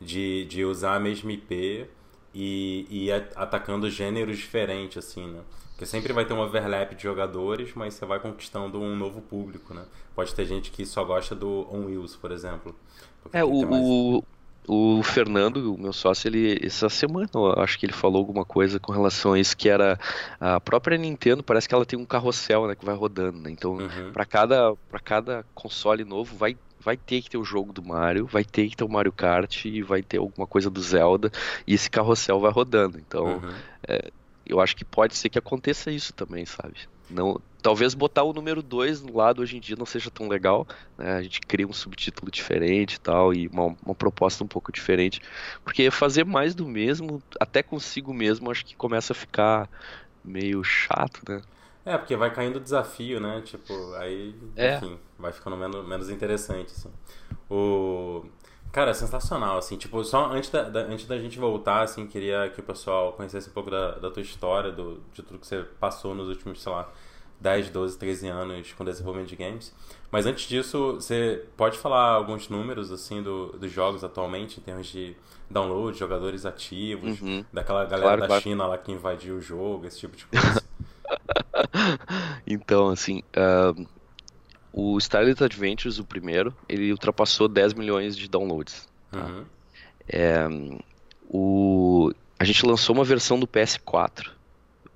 [0.00, 1.86] De, de usar a mesma IP
[2.32, 5.40] e, e atacando gêneros diferentes, assim, né?
[5.76, 9.74] Porque sempre vai ter um overlap de jogadores, mas você vai conquistando um novo público,
[9.74, 9.84] né?
[10.14, 12.74] Pode ter gente que só gosta do On Wheels, por exemplo.
[13.30, 13.84] É, o, mais...
[13.84, 14.24] o,
[14.66, 18.90] o Fernando, o meu sócio, ele essa semana, acho que ele falou alguma coisa com
[18.90, 20.00] relação a isso que era
[20.40, 23.50] a própria Nintendo, parece que ela tem um carrossel, né, que vai rodando, né?
[23.50, 24.12] Então, uhum.
[24.14, 28.44] para cada cada console novo vai vai ter que ter o jogo do Mario, vai
[28.44, 31.30] ter que ter o Mario Kart e vai ter alguma coisa do Zelda
[31.66, 32.96] e esse carrossel vai rodando.
[32.96, 33.54] Então, uhum.
[33.86, 34.10] é,
[34.46, 36.88] eu acho que pode ser que aconteça isso também, sabe?
[37.08, 40.66] Não, talvez botar o número 2 no lado hoje em dia não seja tão legal.
[40.98, 41.16] Né?
[41.16, 45.20] A gente cria um subtítulo diferente e tal, e uma, uma, proposta um pouco diferente.
[45.64, 49.68] Porque fazer mais do mesmo, até consigo mesmo, acho que começa a ficar
[50.24, 51.40] meio chato, né?
[51.84, 53.40] É, porque vai caindo o desafio, né?
[53.44, 54.76] Tipo, aí, é.
[54.76, 56.90] enfim, vai ficando menos, menos interessante, assim.
[57.48, 58.24] O...
[58.72, 62.50] Cara, é sensacional, assim, tipo, só antes da, da, antes da gente voltar, assim, queria
[62.50, 65.62] que o pessoal conhecesse um pouco da, da tua história, do, de tudo que você
[65.80, 66.90] passou nos últimos, sei lá,
[67.40, 69.74] 10, 12, 13 anos com desenvolvimento de games.
[70.10, 74.86] Mas antes disso, você pode falar alguns números, assim, do, dos jogos atualmente, em termos
[74.86, 75.16] de
[75.50, 77.44] download, jogadores ativos, uhum.
[77.52, 78.42] daquela galera claro, da claro.
[78.42, 80.62] China lá que invadiu o jogo, esse tipo de coisa?
[82.46, 83.86] então, assim, uh,
[84.78, 88.86] o Starlight Adventures, o primeiro, ele ultrapassou 10 milhões de downloads.
[89.10, 89.24] Tá?
[89.24, 89.44] Uhum.
[90.06, 90.46] É,
[91.30, 94.32] o, a gente lançou uma versão do PS4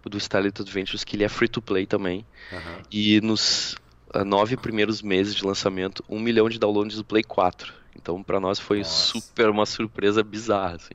[0.04, 2.26] do Starlight Adventures que ele é free to play também.
[2.52, 2.82] Uhum.
[2.90, 3.74] E nos
[4.14, 7.72] uh, nove primeiros meses de lançamento, um milhão de downloads do Play 4.
[7.96, 9.18] Então para nós foi Nossa.
[9.18, 10.76] super uma surpresa bizarra.
[10.76, 10.94] Assim.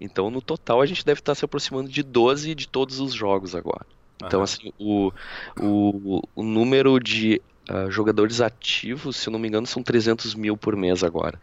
[0.00, 3.54] Então no total a gente deve estar se aproximando de 12 de todos os jogos
[3.54, 3.84] agora.
[4.22, 5.12] Então, assim, o,
[5.60, 10.56] o, o número de uh, jogadores ativos, se eu não me engano, são 300 mil
[10.56, 11.40] por mês agora.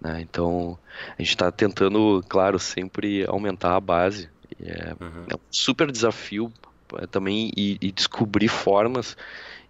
[0.00, 0.20] Né?
[0.20, 0.78] Então,
[1.18, 4.28] a gente está tentando, claro, sempre aumentar a base.
[4.62, 5.24] É, uhum.
[5.28, 6.52] é um super desafio
[6.98, 9.16] é, também e, e descobrir formas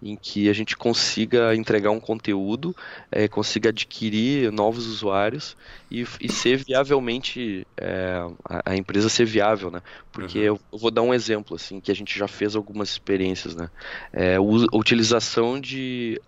[0.05, 2.77] em que a gente consiga entregar um conteúdo,
[3.11, 5.57] é, consiga adquirir novos usuários
[5.91, 9.81] e, e ser viavelmente é, a, a, empresa ser viável, né?
[10.13, 10.45] Porque uhum.
[10.45, 13.71] eu, eu, vou dar um exemplo assim que a gente já fez algumas experiências, né?
[14.13, 16.21] É, a utilização de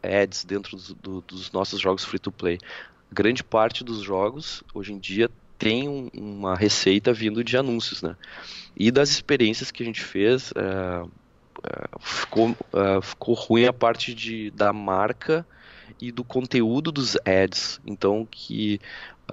[0.00, 2.58] ads dentro do, do, dos nossos jogos free to play.
[3.10, 8.16] Grande parte dos jogos hoje em dia tem um, uma receita vindo de anúncios, né?
[8.76, 11.04] E das experiências que a gente fez, é,
[12.00, 15.46] ficou, uh, ficou ruim a parte de, da marca
[16.00, 17.80] e do conteúdo dos ads.
[17.86, 18.80] Então que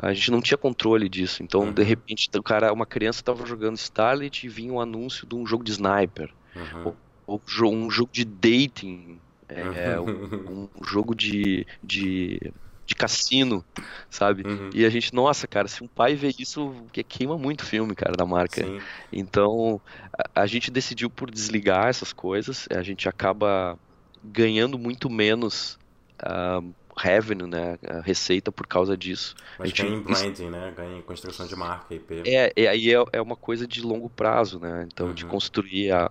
[0.02, 1.44] a gente não tinha controle disso.
[1.44, 1.74] Então, uhum.
[1.74, 5.46] de repente, o cara, uma criança estava jogando Starlight e vinha um anúncio de um
[5.46, 6.32] jogo de sniper.
[6.56, 6.94] Uhum.
[7.28, 9.20] Ou, ou, um jogo de dating.
[9.50, 10.10] É, uhum.
[10.10, 12.54] um, um, jogo de, de,
[12.90, 13.64] de cassino,
[14.10, 14.42] sabe?
[14.46, 14.72] Uhum.
[14.74, 17.94] E a gente, nossa, cara, se um pai vê isso, que queima muito o filme,
[17.94, 18.66] cara, da marca.
[18.66, 18.80] Sim.
[19.14, 19.80] Então,
[20.12, 22.68] a, a gente decidiu por desligar essas coisas.
[22.72, 23.78] A gente acaba
[24.24, 25.78] ganhando muito menos
[26.24, 29.36] uh, revenue, né, a receita por causa disso.
[29.60, 29.84] Mas gente...
[29.84, 32.24] ganha em branding, né, ganha em construção de marca, IP.
[32.26, 35.14] É, e aí é, é, uma coisa de longo prazo, né, então uhum.
[35.14, 36.10] de construir a,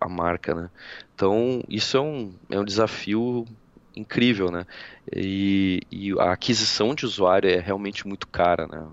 [0.00, 0.70] a marca, né.
[1.14, 3.44] Então isso é um, é um desafio
[3.94, 4.66] incrível, né?
[5.14, 8.86] E, e, a aquisição de usuário é realmente muito cara, né?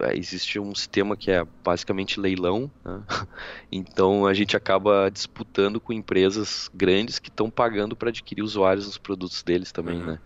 [0.00, 3.02] É, existe um sistema que é basicamente leilão, né?
[3.70, 8.98] então a gente acaba disputando com empresas grandes que estão pagando para adquirir usuários nos
[8.98, 10.06] produtos deles também, uhum.
[10.06, 10.20] né?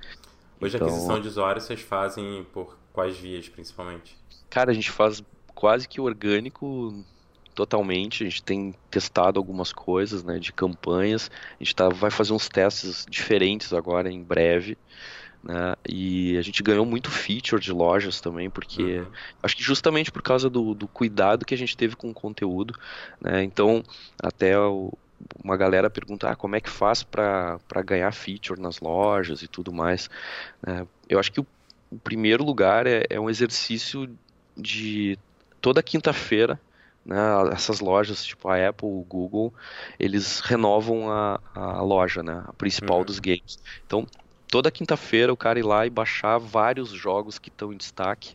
[0.61, 4.17] Hoje então, a aquisição de usuários vocês fazem por quais vias, principalmente?
[4.49, 5.23] Cara, a gente faz
[5.55, 7.05] quase que orgânico
[7.57, 8.23] totalmente.
[8.23, 11.31] A gente tem testado algumas coisas, né, de campanhas.
[11.59, 14.79] A gente tá, vai fazer uns testes diferentes agora em breve.
[15.43, 19.07] Né, e a gente ganhou muito feature de lojas também, porque uhum.
[19.43, 22.79] acho que justamente por causa do, do, cuidado que a gente teve com o conteúdo.
[23.21, 23.83] Né, então,
[24.23, 24.93] até o,
[25.43, 29.73] uma galera pergunta ah, como é que faz para ganhar feature nas lojas e tudo
[29.73, 30.11] mais.
[30.67, 31.47] É, eu acho que o,
[31.91, 34.09] o primeiro lugar é, é, um exercício
[34.57, 35.19] de
[35.61, 36.61] toda quinta-feira.
[37.07, 37.17] Né,
[37.53, 39.55] essas lojas, tipo a Apple, o Google,
[39.97, 43.05] eles renovam a, a loja, né, a principal uhum.
[43.05, 43.61] dos games.
[43.87, 44.05] Então,
[44.49, 48.35] toda quinta-feira o cara ir lá e baixar vários jogos que estão em destaque.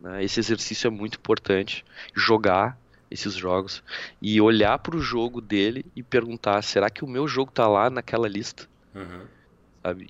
[0.00, 1.84] Né, esse exercício é muito importante.
[2.14, 2.78] Jogar
[3.10, 3.82] esses jogos
[4.22, 7.90] e olhar para o jogo dele e perguntar: será que o meu jogo tá lá
[7.90, 8.68] naquela lista?
[8.94, 9.26] Uhum.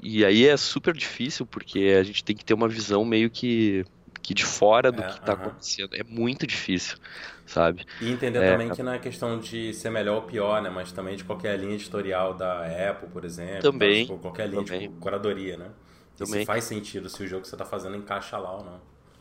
[0.02, 3.84] E aí é super difícil porque a gente tem que ter uma visão meio que,
[4.24, 5.40] que de fora do é, que está uhum.
[5.42, 5.94] acontecendo.
[5.94, 6.96] É muito difícil,
[7.44, 7.84] sabe?
[8.00, 10.70] E entender é, também que não é questão de ser melhor ou pior, né?
[10.70, 13.60] Mas também de qualquer linha editorial da Apple, por exemplo.
[13.60, 14.06] Também.
[14.06, 14.14] Tá?
[14.14, 14.88] qualquer linha também.
[14.88, 15.68] de curadoria, né?
[16.16, 16.40] Também.
[16.40, 18.80] se faz sentido se o jogo que você está fazendo encaixa lá ou não.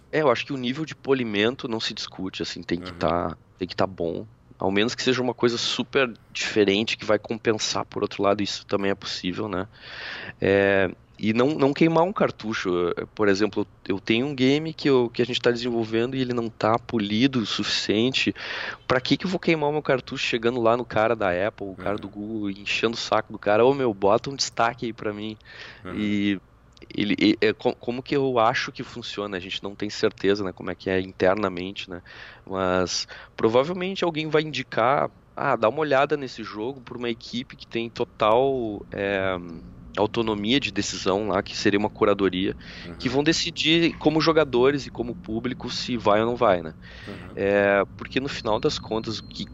[0.10, 3.24] É, eu acho que o nível de polimento não se discute, assim, tem que estar
[3.24, 3.30] uhum.
[3.32, 4.26] tá, tem que estar tá bom.
[4.58, 8.66] Ao menos que seja uma coisa super diferente que vai compensar por outro lado, isso
[8.66, 9.68] também é possível, né?
[10.40, 10.90] É,
[11.24, 12.94] e não, não queimar um cartucho.
[13.16, 16.34] Por exemplo, eu tenho um game que, eu, que a gente está desenvolvendo e ele
[16.34, 18.36] não está polido o suficiente.
[18.86, 21.66] Para que, que eu vou queimar o meu cartucho chegando lá no cara da Apple,
[21.66, 22.02] o cara uhum.
[22.02, 23.64] do Google, enchendo o saco do cara?
[23.64, 25.38] Ô oh, meu, bota um destaque aí para mim.
[25.86, 25.96] Uhum.
[25.96, 26.42] E
[26.94, 30.72] ele, é, como que eu acho que funciona, a gente não tem certeza, né, como
[30.72, 32.02] é que é internamente, né,
[32.46, 33.08] mas
[33.38, 37.90] provavelmente alguém vai indicar, ah, dá uma olhada nesse jogo por uma equipe que tem
[37.90, 39.38] total é,
[39.98, 42.56] autonomia de decisão lá, que seria uma curadoria,
[42.88, 42.96] uhum.
[42.96, 46.74] que vão decidir como jogadores e como público se vai ou não vai, né,
[47.08, 47.14] uhum.
[47.36, 49.46] é, porque no final das contas, o que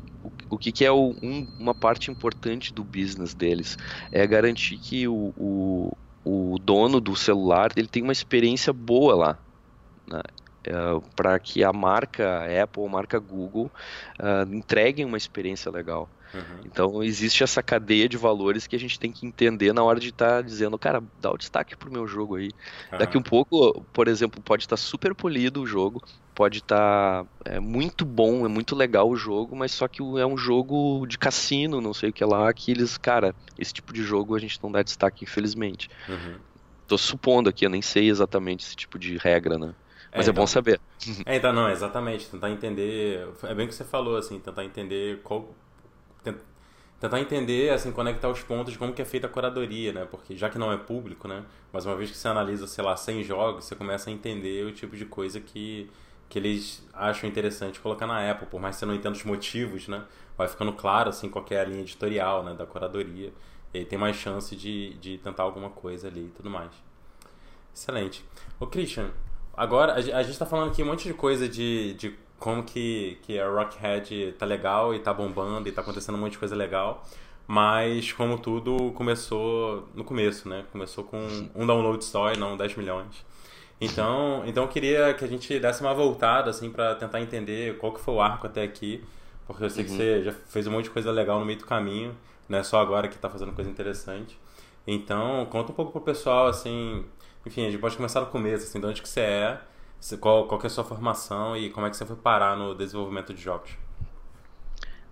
[0.50, 3.78] o que, que é o, um, uma parte importante do business deles
[4.12, 9.38] é garantir que o, o, o dono do celular ele tem uma experiência boa lá.
[10.08, 10.22] Né?
[10.68, 13.72] Uh, para que a marca Apple, a marca Google
[14.20, 16.10] uh, entreguem uma experiência legal.
[16.34, 16.62] Uhum.
[16.66, 20.10] Então existe essa cadeia de valores que a gente tem que entender na hora de
[20.10, 22.52] estar tá dizendo, cara, dá o destaque pro meu jogo aí.
[22.92, 22.98] Uhum.
[22.98, 26.04] Daqui um pouco, por exemplo, pode estar tá super polido o jogo,
[26.36, 30.26] pode estar tá, é, muito bom, é muito legal o jogo, mas só que é
[30.26, 34.04] um jogo de cassino, não sei o que lá, que eles, cara, esse tipo de
[34.04, 35.90] jogo a gente não dá destaque, infelizmente.
[36.08, 36.36] Uhum.
[36.88, 39.74] Tô supondo aqui, eu nem sei exatamente esse tipo de regra, né?
[40.16, 40.80] Mas é, é bom então, saber.
[41.26, 42.28] É, então, não, exatamente.
[42.28, 43.28] Tentar entender.
[43.44, 45.54] É bem o que você falou, assim, tentar entender qual
[47.00, 50.06] tentar entender, assim, conectar os pontos de como que é feita a curadoria, né?
[50.06, 51.46] Porque já que não é público, né?
[51.72, 54.72] Mas uma vez que você analisa, sei lá, 100 jogos, você começa a entender o
[54.72, 55.90] tipo de coisa que,
[56.28, 59.88] que eles acham interessante colocar na Apple, por mais que você não entenda os motivos,
[59.88, 60.04] né?
[60.38, 62.54] Vai ficando claro, assim, qual é a linha editorial, né?
[62.54, 63.32] Da curadoria.
[63.74, 66.72] E aí tem mais chance de, de tentar alguma coisa ali e tudo mais.
[67.74, 68.26] Excelente.
[68.60, 69.12] Ô, Christian,
[69.56, 73.40] agora a gente está falando aqui um monte de coisa de, de como que, que
[73.40, 77.06] a Rockhead tá legal e tá bombando e tá acontecendo um monte de coisa legal.
[77.46, 80.66] Mas, como tudo, começou no começo, né?
[80.72, 81.20] Começou com
[81.56, 83.26] um download só e não 10 milhões.
[83.82, 87.92] Então, então eu queria que a gente desse uma voltada, assim, para tentar entender qual
[87.92, 89.04] que foi o arco até aqui.
[89.48, 89.90] Porque eu sei uhum.
[89.90, 92.16] que você já fez um monte de coisa legal no meio do caminho,
[92.48, 94.38] não é só agora que tá fazendo coisa interessante.
[94.86, 97.04] Então, conta um pouco pro pessoal, assim...
[97.46, 99.62] Enfim, a gente pode começar no começo, assim, de onde que você é
[100.20, 103.34] qual, qual é a sua formação e como é que você foi parar no desenvolvimento
[103.34, 103.72] de jogos?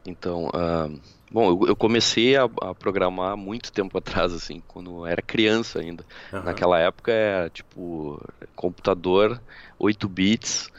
[0.05, 5.21] Então, uh, bom, eu, eu comecei a, a, programar muito tempo atrás, assim, quando era
[5.21, 6.05] criança ainda.
[6.31, 6.43] Uhum.
[6.43, 8.21] Naquela época, é, tipo,
[8.55, 9.41] computador,
[9.77, 10.71] 8 bits,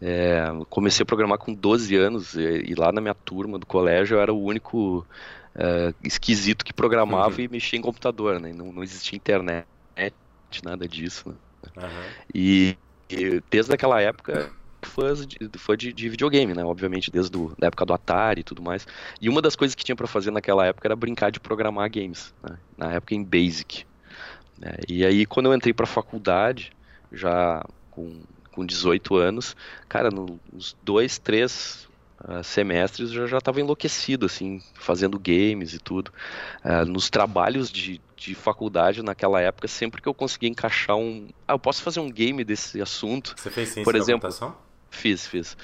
[0.00, 4.16] é, comecei a programar com 12 anos e, e, lá na minha turma do colégio
[4.16, 5.06] eu era o único
[5.54, 7.40] é, esquisito que programava uhum.
[7.40, 8.52] e mexia em computador, né?
[8.52, 9.64] Não, não existia internet,
[10.64, 11.28] nada disso.
[11.28, 11.34] Né?
[11.76, 12.10] Uhum.
[12.34, 12.76] E,
[13.50, 14.50] desde aquela época
[14.82, 16.64] fã de, fã de, de, videogame, né?
[16.64, 18.86] Obviamente desde a época do Atari e tudo mais.
[19.20, 22.34] E uma das coisas que tinha para fazer naquela época era brincar de programar games,
[22.42, 22.56] né?
[22.76, 23.84] na época em Basic.
[24.58, 24.74] Né?
[24.88, 26.72] E aí quando eu entrei para faculdade,
[27.12, 28.20] já com
[28.52, 29.56] com 18 anos,
[29.88, 31.88] cara, nos dois, três
[32.28, 36.12] uh, semestres eu já estava enlouquecido, assim, fazendo games e tudo.
[36.64, 41.28] Uh, nos trabalhos de, de faculdade naquela época, sempre que eu conseguia encaixar um.
[41.46, 43.34] Ah, eu posso fazer um game desse assunto.
[43.36, 44.30] Você fez ciência por exemplo?
[44.90, 45.56] Fiz, fiz.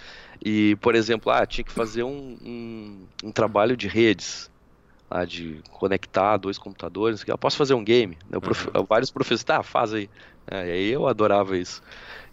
[0.45, 4.51] E, por exemplo, ah, tinha que fazer um, um, um trabalho de redes.
[5.11, 8.19] Ah, de conectar dois computadores, eu posso fazer um game?
[8.43, 8.69] Prof...
[8.69, 8.85] Uhum.
[8.85, 10.11] Vários professores, tá, faz aí.
[10.51, 11.83] É, eu adorava isso.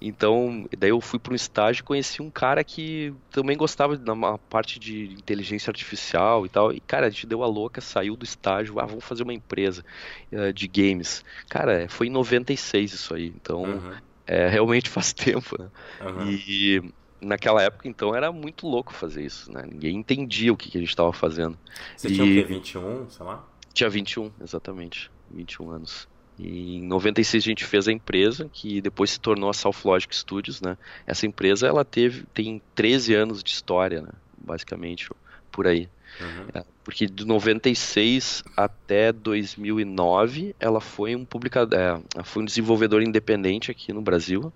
[0.01, 4.37] Então, daí eu fui para um estágio e conheci um cara que também gostava da
[4.37, 6.71] parte de inteligência artificial e tal.
[6.71, 9.83] E, cara, a gente deu a louca, saiu do estágio, ah, vamos fazer uma empresa
[10.31, 11.23] uh, de games.
[11.49, 13.27] Cara, foi em 96 isso aí.
[13.27, 13.93] Então, uhum.
[14.27, 15.69] é, realmente faz tempo, né?
[16.01, 16.29] Uhum.
[16.29, 19.63] E naquela época, então, era muito louco fazer isso, né?
[19.65, 21.57] Ninguém entendia o que, que a gente estava fazendo.
[21.95, 22.13] Você e...
[22.13, 22.43] tinha o quê?
[22.43, 23.43] 21, sei lá?
[23.73, 25.09] Tinha 21, exatamente.
[25.31, 26.07] 21 anos.
[26.37, 30.13] E em 96 a gente fez a empresa, que depois se tornou a South Logic
[30.15, 30.77] Studios, né?
[31.07, 34.09] Essa empresa, ela teve, tem 13 anos de história, né?
[34.37, 35.09] Basicamente,
[35.51, 35.89] por aí.
[36.19, 36.47] Uhum.
[36.53, 43.71] É, porque de 96 até 2009 ela foi um publicador, é, foi um desenvolvedor independente
[43.71, 44.51] aqui no Brasil.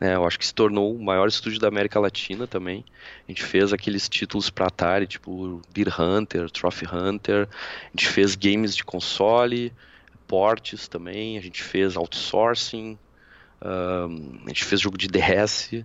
[0.00, 2.84] Né, eu acho que se tornou o maior estúdio da América Latina também.
[3.26, 7.48] A gente fez aqueles títulos para Atari, tipo Deer Hunter, Trophy Hunter.
[7.50, 9.72] A gente fez games de console,
[10.30, 12.96] portes também, a gente fez outsourcing,
[13.60, 15.84] um, a gente fez jogo de DS.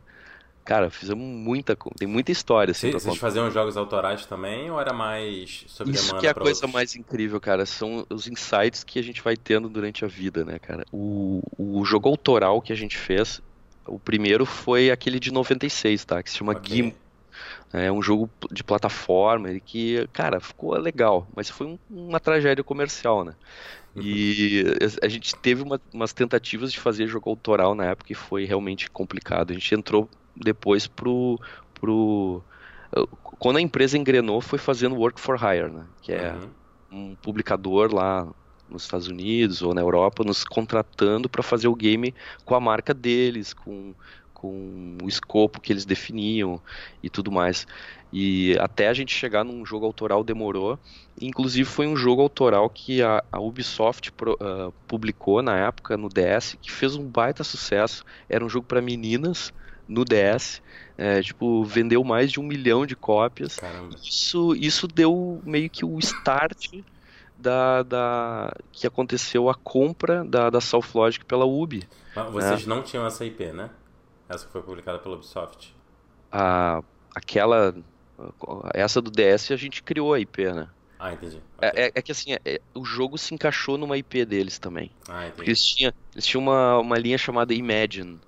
[0.63, 2.71] Cara, fizemos muita, tem muita história.
[2.71, 6.59] Assim, Vocês faziam jogos autorais também ou era mais sobre Isso que é a coisa
[6.59, 6.73] outros?
[6.73, 10.59] mais incrível, cara, são os insights que a gente vai tendo durante a vida, né,
[10.59, 10.85] cara.
[10.91, 13.41] O, o jogo autoral que a gente fez,
[13.87, 16.77] o primeiro foi aquele de 96, tá, que se chama okay.
[16.77, 16.93] Gim.
[17.77, 23.23] É um jogo de plataforma que, cara, ficou legal, mas foi um, uma tragédia comercial,
[23.23, 23.35] né?
[23.95, 24.65] E
[25.01, 28.89] a gente teve uma, umas tentativas de fazer jogo autoral na época e foi realmente
[28.89, 29.51] complicado.
[29.51, 31.39] A gente entrou depois pro.
[31.73, 32.43] pro
[33.39, 35.85] quando a empresa engrenou, foi fazendo Work for Hire, né?
[36.01, 36.33] Que é
[36.91, 37.11] uhum.
[37.11, 38.27] um publicador lá
[38.69, 42.93] nos Estados Unidos ou na Europa nos contratando para fazer o game com a marca
[42.93, 43.93] deles, com,
[44.35, 46.61] com o escopo que eles definiam
[47.01, 47.65] e tudo mais.
[48.13, 50.77] E até a gente chegar num jogo autoral demorou.
[51.19, 56.07] Inclusive foi um jogo autoral que a, a Ubisoft pro, uh, publicou na época no
[56.07, 58.05] DS, que fez um baita sucesso.
[58.29, 59.51] Era um jogo para meninas
[59.87, 60.61] no DS.
[60.97, 63.57] É, tipo, vendeu mais de um milhão de cópias.
[63.57, 63.95] Caramba.
[64.01, 66.81] Isso, isso deu meio que o start
[67.37, 70.59] da, da que aconteceu a compra da, da
[70.93, 71.83] Logic pela Ubi.
[72.15, 72.75] Mas vocês né?
[72.75, 73.69] não tinham essa IP, né?
[74.27, 75.75] Essa foi publicada pela Ubisoft.
[76.31, 76.81] A,
[77.13, 77.75] aquela
[78.73, 80.69] essa do DS a gente criou a IP, né?
[80.97, 81.41] Ah, entendi.
[81.61, 81.83] É, okay.
[81.83, 84.89] É, é, que assim, é, o jogo se encaixou numa IP deles também.
[85.07, 85.35] Ah, entendi.
[85.35, 88.19] Porque eles tinham, eles tinham uma, uma linha chamada Imagine,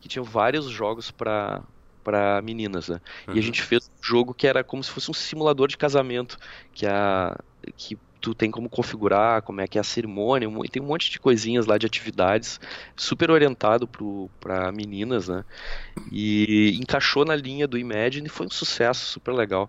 [0.00, 1.62] que tinha vários jogos para
[2.02, 3.00] para meninas, né?
[3.26, 3.28] Uhum.
[3.28, 3.42] E a uhum.
[3.42, 6.38] gente fez um jogo que era como se fosse um simulador de casamento,
[6.74, 7.34] que a
[7.76, 11.20] que tu tem como configurar como é que é a cerimônia, tem um monte de
[11.20, 12.58] coisinhas lá de atividades,
[12.96, 13.86] super orientado
[14.40, 15.44] para meninas, né?
[16.10, 19.68] E encaixou na linha do Imagine e foi um sucesso super legal.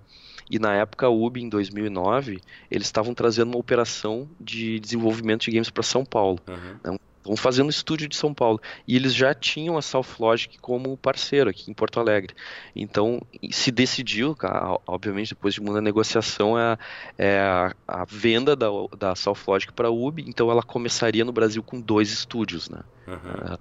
[0.50, 2.40] E na época, a UB, em 2009,
[2.72, 6.40] eles estavam trazendo uma operação de desenvolvimento de games para São Paulo.
[6.48, 6.94] Uhum.
[6.94, 7.00] Né?
[7.26, 8.62] Estão fazendo estúdio de São Paulo.
[8.88, 12.36] E eles já tinham a South Logic como parceiro aqui em Porto Alegre.
[12.76, 14.38] Então, se decidiu,
[14.86, 16.78] obviamente, depois de uma negociação, é,
[17.18, 20.24] é a, a, venda da, da South Logic para a UB.
[20.28, 22.82] Então, ela começaria no Brasil com dois estúdios, né?
[23.08, 23.54] Uhum.
[23.54, 23.58] É,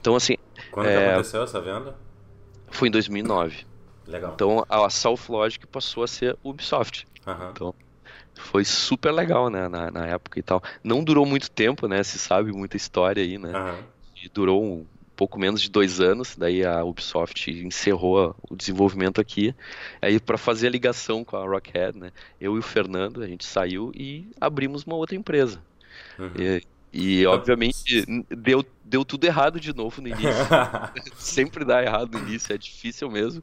[0.00, 0.36] então, assim...
[0.70, 1.94] Quando é, aconteceu essa venda?
[2.70, 3.66] Foi em 2009.
[4.06, 4.32] Legal.
[4.34, 7.06] Então, a South Logic passou a ser Ubisoft.
[7.26, 7.50] Uhum.
[7.50, 7.74] Então,
[8.34, 10.62] foi super legal, né, na, na, época e tal.
[10.82, 13.52] Não durou muito tempo, né, se sabe muita história aí, né.
[13.56, 13.78] Uhum.
[14.22, 19.54] E durou um pouco menos de dois anos, daí a Ubisoft encerrou o desenvolvimento aqui.
[20.02, 23.44] Aí para fazer a ligação com a Rockhead, né, eu e o Fernando, a gente
[23.44, 25.60] saiu e abrimos uma outra empresa.
[26.18, 26.30] Uhum.
[26.38, 26.62] E,
[26.92, 30.28] e obviamente deu, deu tudo errado de novo no início.
[31.16, 33.40] Sempre dá errado no início, é difícil mesmo.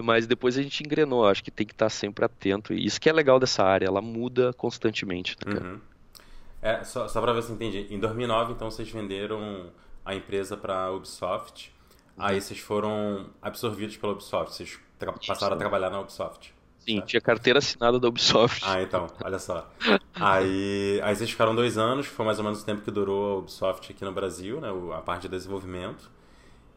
[0.00, 1.26] Mas depois a gente engrenou.
[1.26, 2.72] Acho que tem que estar sempre atento.
[2.72, 5.36] E isso que é legal dessa área, ela muda constantemente.
[5.44, 5.80] Né, uhum.
[6.62, 7.86] É, só, só para ver se entendi.
[7.90, 9.70] Em 2009, então, vocês venderam
[10.04, 11.72] a empresa para a Ubisoft.
[12.16, 12.24] Uhum.
[12.24, 14.54] Aí vocês foram absorvidos pela Ubisoft.
[14.54, 14.78] Vocês
[15.26, 16.54] passaram a trabalhar na Ubisoft.
[16.78, 18.64] Sim, tinha carteira assinada da Ubisoft.
[18.66, 19.68] Ah, então, olha só.
[20.14, 23.38] aí, aí vocês ficaram dois anos, foi mais ou menos o tempo que durou a
[23.38, 24.68] Ubisoft aqui no Brasil, né?
[24.96, 26.10] A parte de desenvolvimento.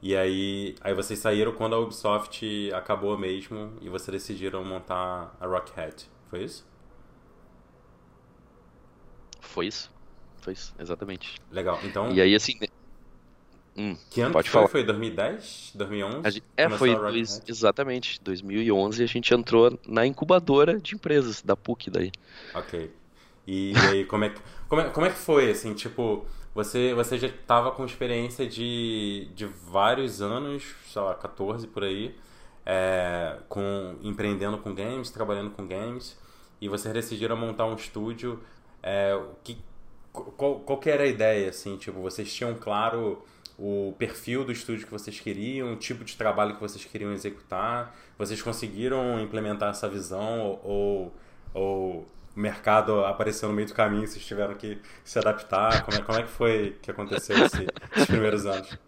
[0.05, 5.47] E aí, aí vocês saíram quando a Ubisoft acabou mesmo e vocês decidiram montar a
[5.47, 6.07] Rockhead.
[6.29, 6.63] Foi isso?
[9.39, 9.91] Foi isso.
[10.37, 11.37] Foi isso, exatamente.
[11.49, 11.79] Legal.
[11.83, 12.11] Então.
[12.11, 12.53] E aí, assim,
[13.75, 14.59] Hum, que ano pode que foi?
[14.59, 14.67] Falar.
[14.67, 15.71] Foi 2010?
[15.73, 16.31] 2011?
[16.31, 18.21] Gente, é, foi dois, exatamente.
[18.21, 22.11] 2011 a gente entrou na incubadora de empresas da PUC daí.
[22.53, 22.93] Ok.
[23.47, 24.39] E, e aí, como é, que,
[24.69, 29.27] como, é, como é que foi, assim, tipo, você, você já estava com experiência de,
[29.35, 32.15] de vários anos, sei lá, 14 por aí,
[32.65, 36.17] é, com, empreendendo com games, trabalhando com games,
[36.61, 38.41] e vocês decidiram montar um estúdio,
[38.81, 39.57] é, que,
[40.13, 43.21] qual, qual que era a ideia, assim, tipo, vocês tinham claro
[43.59, 47.93] o perfil do estúdio que vocês queriam, o tipo de trabalho que vocês queriam executar?
[48.17, 51.13] Vocês conseguiram implementar essa visão ou,
[51.53, 55.83] ou o mercado apareceu no meio do caminho vocês tiveram que se adaptar?
[55.83, 57.65] Como é, como é que foi que aconteceu esse,
[57.95, 58.77] esses primeiros anos?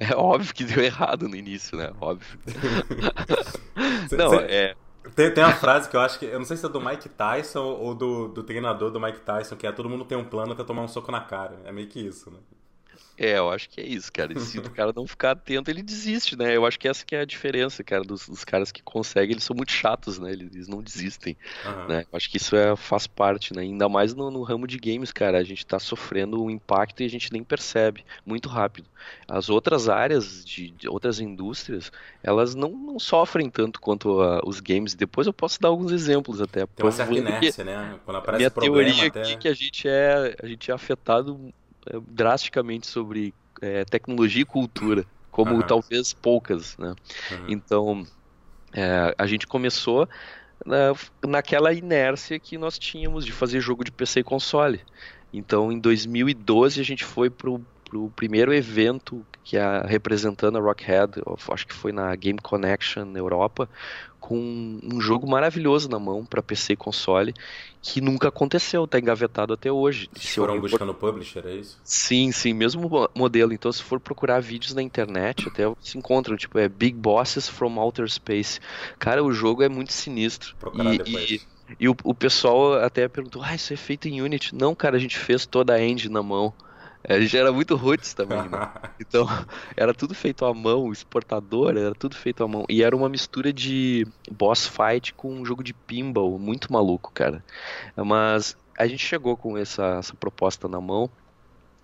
[0.00, 1.92] É óbvio que deu errado no início, né?
[2.00, 2.38] Óbvio.
[4.16, 4.74] não, é...
[5.14, 6.26] Tem, tem uma frase que eu acho que.
[6.26, 9.56] Eu não sei se é do Mike Tyson ou do, do treinador do Mike Tyson,
[9.56, 11.58] que é todo mundo tem um plano até tomar um soco na cara.
[11.64, 12.38] É meio que isso, né?
[13.18, 14.32] É, eu acho que é isso, cara.
[14.32, 16.56] E se o cara não ficar atento, ele desiste, né?
[16.56, 19.42] Eu acho que essa que é a diferença, cara, dos, dos caras que conseguem, eles
[19.42, 20.30] são muito chatos, né?
[20.30, 21.88] Eles, não desistem, uhum.
[21.88, 22.04] né?
[22.12, 23.62] Eu acho que isso é, faz parte, né?
[23.62, 25.36] Ainda mais no, no, ramo de games, cara.
[25.38, 28.88] A gente tá sofrendo um impacto e a gente nem percebe, muito rápido.
[29.26, 31.90] As outras áreas de, de outras indústrias,
[32.22, 34.94] elas não, não sofrem tanto quanto a, os games.
[34.94, 36.66] Depois eu posso dar alguns exemplos até.
[36.66, 37.98] Tem uma certa inércia, né?
[38.04, 39.22] Quando aparece minha problema teoria até...
[39.22, 41.52] aqui é que a gente é, a gente é afetado
[42.06, 45.62] drasticamente sobre é, tecnologia e cultura, como uhum.
[45.62, 46.94] talvez poucas, né?
[47.30, 47.46] Uhum.
[47.48, 48.06] Então,
[48.72, 50.08] é, a gente começou
[50.64, 50.94] na,
[51.26, 54.80] naquela inércia que nós tínhamos de fazer jogo de PC e console.
[55.32, 61.22] Então, em 2012, a gente foi pro, pro primeiro evento que é representando a Rockhead,
[61.50, 63.66] acho que foi na Game Connection na Europa,
[64.20, 67.34] com um jogo maravilhoso na mão para PC e console,
[67.80, 70.10] que nunca aconteceu, tá engavetado até hoje.
[70.14, 71.80] Se foram buscando publisher, é isso?
[71.82, 73.54] Sim, sim, mesmo modelo.
[73.54, 77.78] Então, se for procurar vídeos na internet, até se encontram, tipo, é Big Bosses from
[77.78, 78.60] Outer Space.
[78.98, 80.54] Cara, o jogo é muito sinistro.
[80.56, 81.30] Procurar e, depois.
[81.30, 81.40] E,
[81.80, 84.54] e o, o pessoal até perguntou, ah, isso é feito em Unity.
[84.54, 86.52] Não, cara, a gente fez toda a engine na mão.
[87.06, 88.70] A gente era muito roots também, né?
[89.00, 89.26] Então,
[89.76, 92.64] era tudo feito à mão, exportador, era tudo feito à mão.
[92.68, 97.44] E era uma mistura de boss fight com um jogo de pinball, muito maluco, cara.
[97.96, 101.08] Mas a gente chegou com essa, essa proposta na mão.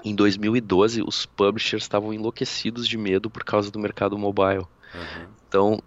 [0.05, 4.67] Em 2012, os publishers estavam enlouquecidos de medo por causa do mercado mobile.
[4.95, 5.27] Uhum.
[5.49, 5.83] Então,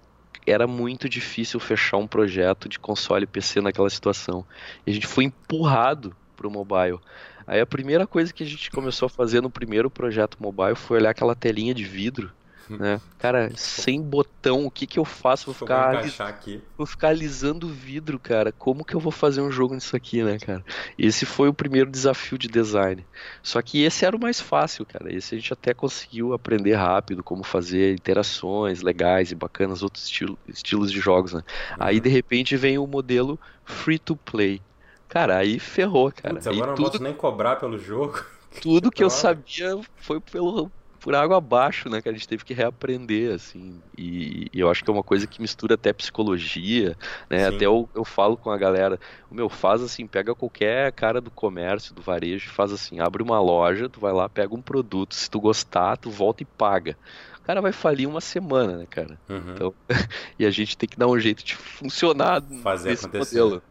[0.46, 4.46] era muito difícil fechar um projeto de console e PC naquela situação.
[4.86, 7.00] E a gente foi empurrado para o mobile.
[7.48, 10.98] Aí a primeira coisa que a gente começou a fazer no primeiro projeto mobile foi
[10.98, 12.30] olhar aquela telinha de vidro,
[12.70, 13.00] né?
[13.18, 15.46] Cara, sem botão, o que que eu faço?
[15.46, 16.62] Vou ficar, aqui.
[16.78, 18.52] vou ficar alisando o vidro, cara.
[18.52, 20.64] Como que eu vou fazer um jogo nisso aqui, né, cara?
[20.98, 23.06] Esse foi o primeiro desafio de design.
[23.42, 25.14] Só que esse era o mais fácil, cara.
[25.14, 30.38] Esse a gente até conseguiu aprender rápido como fazer interações legais e bacanas, outros estilo,
[30.48, 31.44] estilos de jogos, né?
[31.72, 31.78] Uhum.
[31.80, 34.62] Aí de repente vem o modelo free to play.
[35.08, 36.36] Cara, aí ferrou, cara.
[36.36, 38.24] Putz, agora não tudo, posso nem cobrar pelo jogo.
[38.62, 42.02] Tudo que eu sabia foi pelo, por água abaixo, né?
[42.02, 43.82] Que a gente teve que reaprender, assim.
[43.98, 46.98] E, e eu acho que é uma coisa que mistura até psicologia,
[47.30, 47.50] né?
[47.50, 47.56] Sim.
[47.56, 49.00] Até eu, eu falo com a galera,
[49.30, 53.40] o meu, faz assim, pega qualquer cara do comércio, do varejo, faz assim, abre uma
[53.40, 56.98] loja, tu vai lá, pega um produto, se tu gostar, tu volta e paga.
[57.40, 59.18] O cara vai falir uma semana, né, cara?
[59.30, 59.54] Uhum.
[59.54, 59.74] Então,
[60.38, 63.40] e a gente tem que dar um jeito de funcionar Fazer nesse acontecer.
[63.42, 63.64] modelo.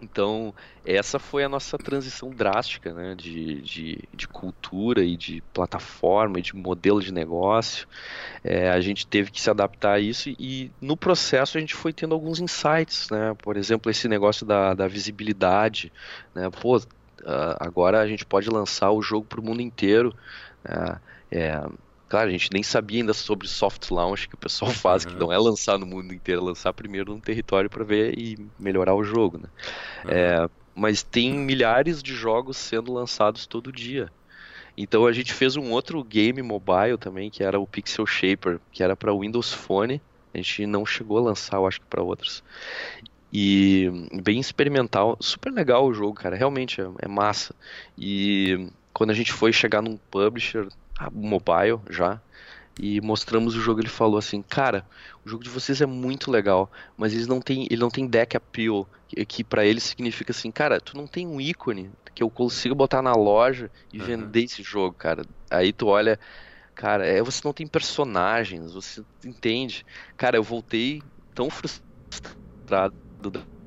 [0.00, 6.38] Então, essa foi a nossa transição drástica né, de, de, de cultura e de plataforma
[6.38, 7.86] e de modelo de negócio.
[8.44, 11.92] É, a gente teve que se adaptar a isso e, no processo, a gente foi
[11.92, 13.10] tendo alguns insights.
[13.10, 13.34] Né?
[13.42, 15.92] Por exemplo, esse negócio da, da visibilidade.
[16.34, 16.48] Né?
[16.50, 16.80] Pô,
[17.58, 20.14] agora a gente pode lançar o jogo para o mundo inteiro.
[20.64, 21.00] Né?
[21.30, 21.62] É,
[22.08, 25.10] Claro, a gente nem sabia ainda sobre soft launch que o pessoal faz, uhum.
[25.10, 28.38] que não é lançar no mundo inteiro, é lançar primeiro num território para ver e
[28.58, 29.48] melhorar o jogo, né?
[30.04, 30.10] Uhum.
[30.10, 34.10] É, mas tem milhares de jogos sendo lançados todo dia.
[34.76, 38.80] Então a gente fez um outro game mobile também, que era o Pixel Shaper, que
[38.80, 40.00] era para Windows Phone
[40.32, 42.44] A gente não chegou a lançar, eu acho que para outros.
[43.32, 43.90] E
[44.22, 46.36] bem experimental, super legal o jogo, cara.
[46.36, 47.54] Realmente é, é massa.
[47.98, 50.68] E quando a gente foi chegar num publisher
[51.12, 52.20] mobile já
[52.78, 54.86] e mostramos o jogo, ele falou assim: "Cara,
[55.24, 58.36] o jogo de vocês é muito legal, mas eles não tem, ele não tem deck
[58.36, 62.30] appeal, que, que para eles significa assim, cara, tu não tem um ícone que eu
[62.30, 64.06] consigo botar na loja e uhum.
[64.06, 65.24] vender esse jogo, cara.
[65.50, 66.18] Aí tu olha,
[66.74, 69.84] cara, é, você não tem personagens, você entende?
[70.16, 71.02] Cara, eu voltei
[71.34, 72.94] tão frustrado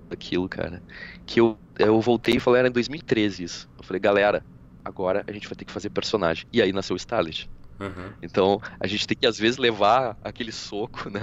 [0.09, 0.83] daquilo, cara,
[1.25, 3.69] que eu, eu voltei e falei, era em 2013 isso.
[3.77, 4.45] Eu falei, galera,
[4.83, 6.45] agora a gente vai ter que fazer personagem.
[6.51, 7.49] E aí nasceu o Starlet.
[7.79, 8.13] Uhum.
[8.21, 11.21] Então a gente tem que às vezes levar aquele soco, né?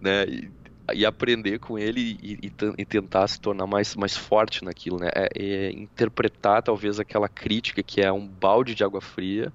[0.00, 0.50] né e,
[0.94, 5.08] e aprender com ele e, e, e, tentar se tornar mais, mais forte naquilo, né?
[5.14, 9.52] É, é interpretar talvez aquela crítica que é um balde de água fria,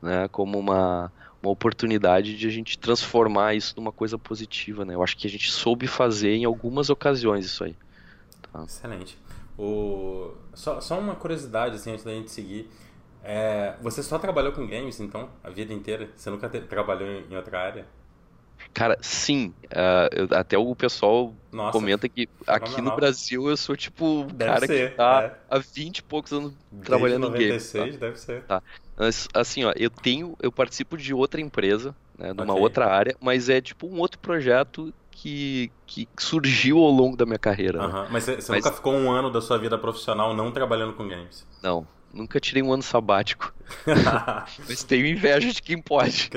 [0.00, 0.28] né?
[0.28, 1.12] Como uma,
[1.42, 4.94] uma oportunidade de a gente transformar isso numa coisa positiva, né?
[4.94, 7.76] Eu acho que a gente soube fazer em algumas ocasiões isso aí.
[8.52, 8.64] Tá?
[8.64, 9.18] Excelente.
[9.60, 10.34] O...
[10.54, 12.70] Só, só uma curiosidade, assim, antes da gente seguir.
[13.22, 13.74] É...
[13.82, 16.08] Você só trabalhou com games, então, a vida inteira?
[16.16, 16.60] Você nunca te...
[16.60, 17.86] trabalhou em outra área?
[18.72, 19.52] Cara, sim.
[19.64, 24.66] Uh, até o pessoal Nossa, comenta que aqui no Brasil eu sou tipo o cara
[24.66, 25.36] ser, que tá é.
[25.50, 27.94] há 20 e poucos anos Desde trabalhando 96, em games.
[27.94, 28.06] Tá?
[28.06, 28.42] deve ser.
[28.44, 28.62] Tá.
[28.96, 32.62] Mas, assim, ó, eu tenho, eu participo de outra empresa, né, numa okay.
[32.62, 37.38] outra área, mas é tipo um outro projeto que, que surgiu ao longo da minha
[37.38, 37.86] carreira.
[37.86, 38.08] Né?
[38.10, 38.64] Mas você, você mas...
[38.64, 41.46] nunca ficou um ano da sua vida profissional não trabalhando com games?
[41.62, 43.54] Não, Nunca tirei um ano sabático.
[44.68, 46.28] Mas tenho inveja de quem pode.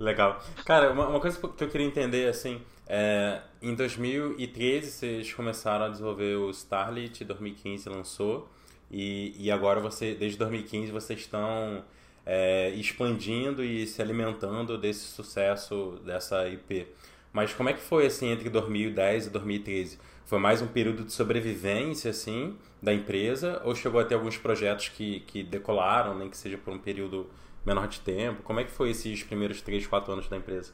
[0.00, 0.42] Legal.
[0.64, 5.88] Cara, uma, uma, coisa que eu queria entender, assim, é, em 2013 vocês começaram a
[5.90, 8.50] desenvolver o Starlit, 2015 lançou,
[8.90, 11.84] e, e agora você, desde 2015 vocês estão
[12.26, 16.88] é, expandindo e se alimentando desse sucesso dessa IP.
[17.34, 19.98] Mas como é que foi, assim, entre 2010 e 2013?
[20.24, 23.60] Foi mais um período de sobrevivência, assim, da empresa?
[23.64, 27.28] Ou chegou a ter alguns projetos que, que decolaram, nem que seja por um período
[27.66, 28.44] menor de tempo?
[28.44, 30.72] Como é que foi esses primeiros 3, 4 anos da empresa?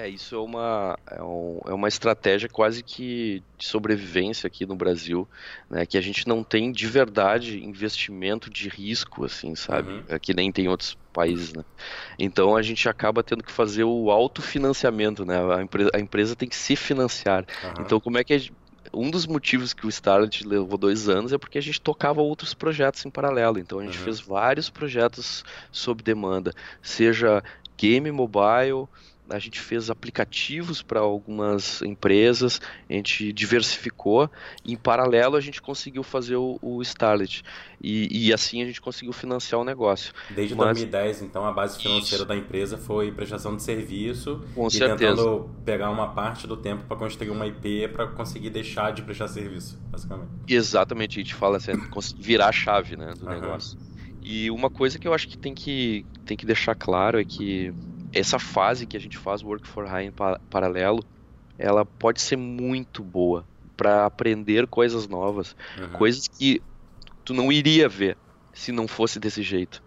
[0.00, 4.74] É, isso é uma, é, um, é, uma estratégia quase que de sobrevivência aqui no
[4.74, 5.28] Brasil,
[5.68, 5.84] né?
[5.84, 9.92] Que a gente não tem de verdade investimento de risco, assim, sabe?
[9.92, 10.04] Uhum.
[10.08, 11.62] É, que nem tem outros países, né?
[12.18, 15.36] Então a gente acaba tendo que fazer o autofinanciamento, né?
[15.54, 17.44] A empresa, a empresa tem que se financiar.
[17.62, 17.84] Uhum.
[17.84, 18.54] Então como é que gente,
[18.94, 22.54] um dos motivos que o Starlet levou dois anos é porque a gente tocava outros
[22.54, 23.58] projetos em paralelo.
[23.58, 24.04] Então a gente uhum.
[24.04, 27.44] fez vários projetos sob demanda, seja
[27.76, 28.88] game mobile,
[29.30, 34.30] a gente fez aplicativos para algumas empresas, a gente diversificou,
[34.64, 37.42] e em paralelo a gente conseguiu fazer o, o Starlet.
[37.82, 40.12] E, e, assim a gente conseguiu financiar o negócio.
[40.28, 42.26] Desde Mas, 2010, então, a base financeira isso.
[42.26, 44.96] da empresa foi prestação de serviço Com e certeza.
[44.98, 49.28] tentando pegar uma parte do tempo para construir uma IP para conseguir deixar de prestar
[49.28, 50.30] serviço, basicamente.
[50.46, 51.72] Exatamente, a gente fala assim,
[52.18, 53.32] virar a chave né, do uhum.
[53.32, 53.78] negócio.
[54.22, 57.72] E uma coisa que eu acho que tem que, tem que deixar claro é que
[58.12, 60.12] essa fase que a gente faz Work for Hire em
[60.50, 61.04] paralelo,
[61.58, 63.44] ela pode ser muito boa
[63.76, 65.88] para aprender coisas novas, uhum.
[65.90, 66.60] coisas que
[67.24, 68.16] tu não iria ver
[68.52, 69.82] se não fosse desse jeito.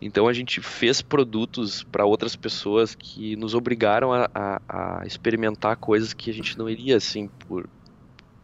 [0.00, 5.76] Então a gente fez produtos para outras pessoas que nos obrigaram a, a, a, experimentar
[5.76, 7.68] coisas que a gente não iria assim por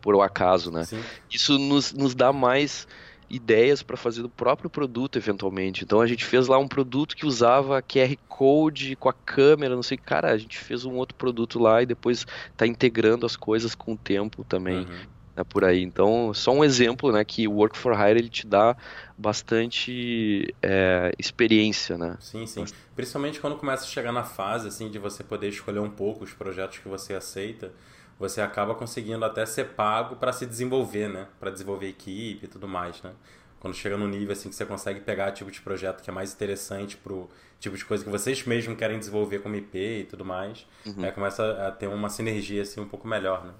[0.01, 0.83] por acaso, né?
[0.83, 1.01] Sim.
[1.31, 2.89] Isso nos, nos dá mais
[3.33, 5.83] ideias para fazer o próprio produto eventualmente.
[5.83, 9.83] Então a gente fez lá um produto que usava QR Code com a câmera, não
[9.83, 12.27] sei, cara, a gente fez um outro produto lá e depois
[12.57, 14.81] tá integrando as coisas com o tempo também.
[14.81, 15.23] Uhum.
[15.35, 15.83] Né, por aí.
[15.83, 18.77] Então, só um exemplo, né, que o Work for Hire ele te dá
[19.17, 22.19] bastante é, experiência, né?
[22.21, 22.67] Sim, sim.
[22.95, 26.35] Principalmente quando começa a chegar na fase, assim, de você poder escolher um pouco os
[26.35, 27.73] projetos que você aceita
[28.19, 31.27] você acaba conseguindo até ser pago para se desenvolver, né?
[31.41, 33.13] Para desenvolver equipe e tudo mais, né?
[33.61, 36.33] Quando chega no nível assim que você consegue pegar tipo de projeto que é mais
[36.33, 37.29] interessante pro
[37.61, 41.05] tipo de coisa que vocês mesmos querem desenvolver como IP e tudo mais, uhum.
[41.05, 43.53] é, começa a ter uma sinergia assim um pouco melhor, né?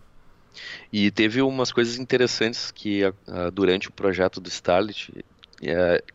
[0.93, 5.23] E teve umas coisas interessantes que uh, durante o projeto do Starlit, uh,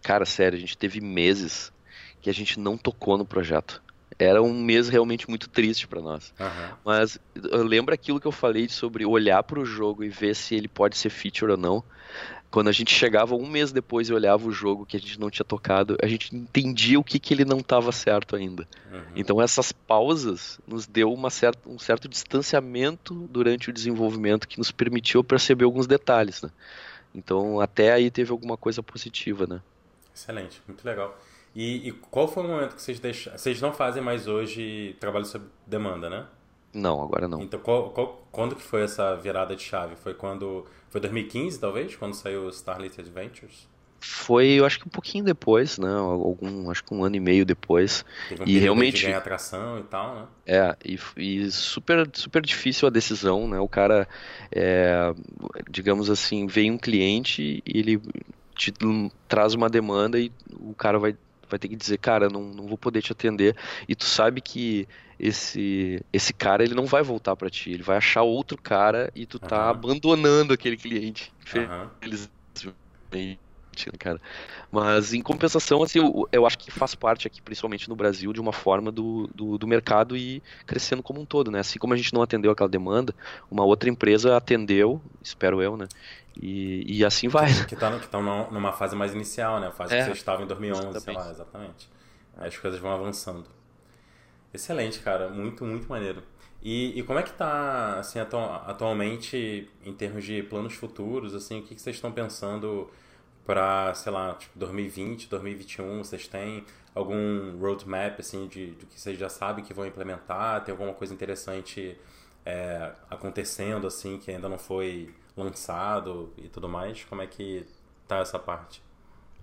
[0.02, 1.72] cara, sério, a gente teve meses
[2.22, 3.82] que a gente não tocou no projeto
[4.20, 6.34] era um mês realmente muito triste para nós.
[6.40, 6.78] Uhum.
[6.84, 10.68] Mas lembra aquilo que eu falei sobre olhar para o jogo e ver se ele
[10.68, 11.84] pode ser feature ou não.
[12.50, 15.30] Quando a gente chegava um mês depois e olhava o jogo que a gente não
[15.30, 18.68] tinha tocado, a gente entendia o que, que ele não estava certo ainda.
[18.92, 19.02] Uhum.
[19.16, 24.72] Então essas pausas nos deu uma certa, um certo distanciamento durante o desenvolvimento que nos
[24.72, 26.42] permitiu perceber alguns detalhes.
[26.42, 26.50] Né?
[27.14, 29.62] Então até aí teve alguma coisa positiva, né?
[30.16, 31.16] Excelente, muito legal.
[31.58, 33.36] E, e, qual foi o momento que vocês deixaram?
[33.36, 36.28] Vocês não fazem mais hoje trabalho sob demanda, né?
[36.72, 37.42] Não, agora não.
[37.42, 39.96] Então, qual, qual, quando que foi essa virada de chave?
[39.96, 40.68] Foi quando.
[40.92, 41.96] Foi 2015, talvez?
[41.96, 43.68] Quando saiu Starlit Adventures?
[44.00, 45.90] Foi, eu acho que um pouquinho depois, né?
[45.90, 48.06] Algum, acho que um ano e meio depois.
[48.30, 50.26] Teve um e realmente de ganhar atração e tal, né?
[50.46, 53.60] É, e, e, super, super difícil a decisão, né?
[53.60, 54.08] O cara,
[54.52, 55.12] é,
[55.72, 58.00] digamos assim, vem um cliente e ele
[58.56, 58.72] te
[59.28, 61.16] traz uma demanda e o cara vai,
[61.50, 63.56] vai ter que dizer, cara, não, não vou poder te atender.
[63.88, 64.88] E tu sabe que
[65.20, 69.26] esse esse cara ele não vai voltar para ti, ele vai achar outro cara e
[69.26, 69.70] tu tá uhum.
[69.72, 71.34] abandonando aquele cliente.
[71.42, 73.40] Infelizmente
[73.86, 74.20] né, cara.
[74.72, 78.42] Mas em compensação, assim, eu, eu, acho que faz parte aqui, principalmente no Brasil, de
[78.42, 81.60] uma forma do, do, do, mercado e crescendo como um todo, né?
[81.60, 83.14] Assim como a gente não atendeu aquela demanda,
[83.52, 85.88] uma outra empresa atendeu, espero eu, né?
[86.42, 87.48] E, e assim vai.
[87.66, 89.68] Que tá, que tá numa fase mais inicial, né?
[89.68, 91.04] A fase é, que você estava em 2011, exatamente.
[91.04, 91.90] sei lá, exatamente.
[92.38, 93.50] Aí as coisas vão avançando.
[94.54, 95.30] Excelente, cara.
[95.30, 96.24] Muito, muito maneiro.
[96.62, 101.60] E, e como é que tá, assim, atu atualmente, em termos de planos futuros, assim,
[101.60, 102.90] o que, que vocês estão pensando
[103.46, 109.18] para, sei lá, tipo 2020, 2021, vocês têm algum roadmap assim de, de que vocês
[109.18, 110.64] já sabem que vão implementar?
[110.64, 111.98] Tem alguma coisa interessante
[112.46, 117.04] é, acontecendo assim que ainda não foi lançado e tudo mais?
[117.06, 117.66] Como é que
[118.08, 118.82] tá essa parte?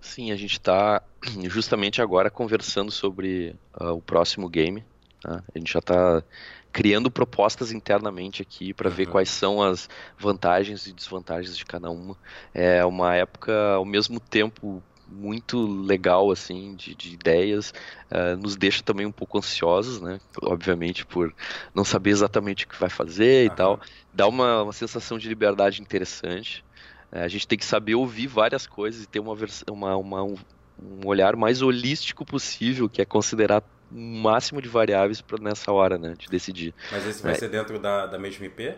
[0.01, 1.03] Sim, a gente está
[1.49, 4.85] justamente agora conversando sobre uh, o próximo game.
[5.23, 5.43] Tá?
[5.55, 6.23] A gente já está
[6.71, 8.95] criando propostas internamente aqui para uhum.
[8.95, 9.89] ver quais são as
[10.19, 12.17] vantagens e desvantagens de cada uma.
[12.53, 17.73] É uma época, ao mesmo tempo, muito legal assim de, de ideias
[18.11, 21.33] uh, nos deixa também um pouco ansiosos né obviamente por
[21.75, 23.53] não saber exatamente o que vai fazer uhum.
[23.53, 23.81] e tal
[24.13, 26.65] dá uma, uma sensação de liberdade interessante
[27.13, 29.37] uh, a gente tem que saber ouvir várias coisas e ter uma,
[29.71, 30.37] uma, uma um,
[30.81, 35.97] um olhar mais holístico possível que é considerar um máximo de variáveis para nessa hora,
[35.97, 36.75] né, de decidir.
[36.91, 37.35] Mas esse vai é.
[37.37, 38.75] ser dentro da, da mesma IP?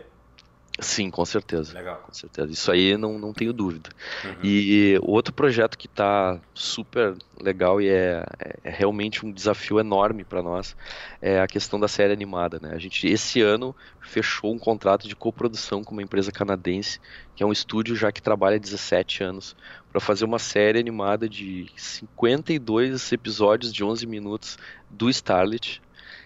[0.79, 1.73] Sim, com certeza.
[1.73, 2.03] Legal.
[2.05, 2.51] Com certeza.
[2.51, 3.89] Isso aí não, não tenho dúvida.
[4.23, 4.35] Uhum.
[4.43, 10.43] E outro projeto que está super legal e é, é, realmente um desafio enorme para
[10.43, 10.75] nós
[11.19, 12.59] é a questão da série animada.
[12.61, 12.73] Né?
[12.73, 16.99] A gente, esse ano, fechou um contrato de coprodução com uma empresa canadense,
[17.35, 19.55] que é um estúdio já que trabalha há 17 anos,
[19.91, 25.81] para fazer uma série animada de 52 episódios de 11 minutos do Starlet.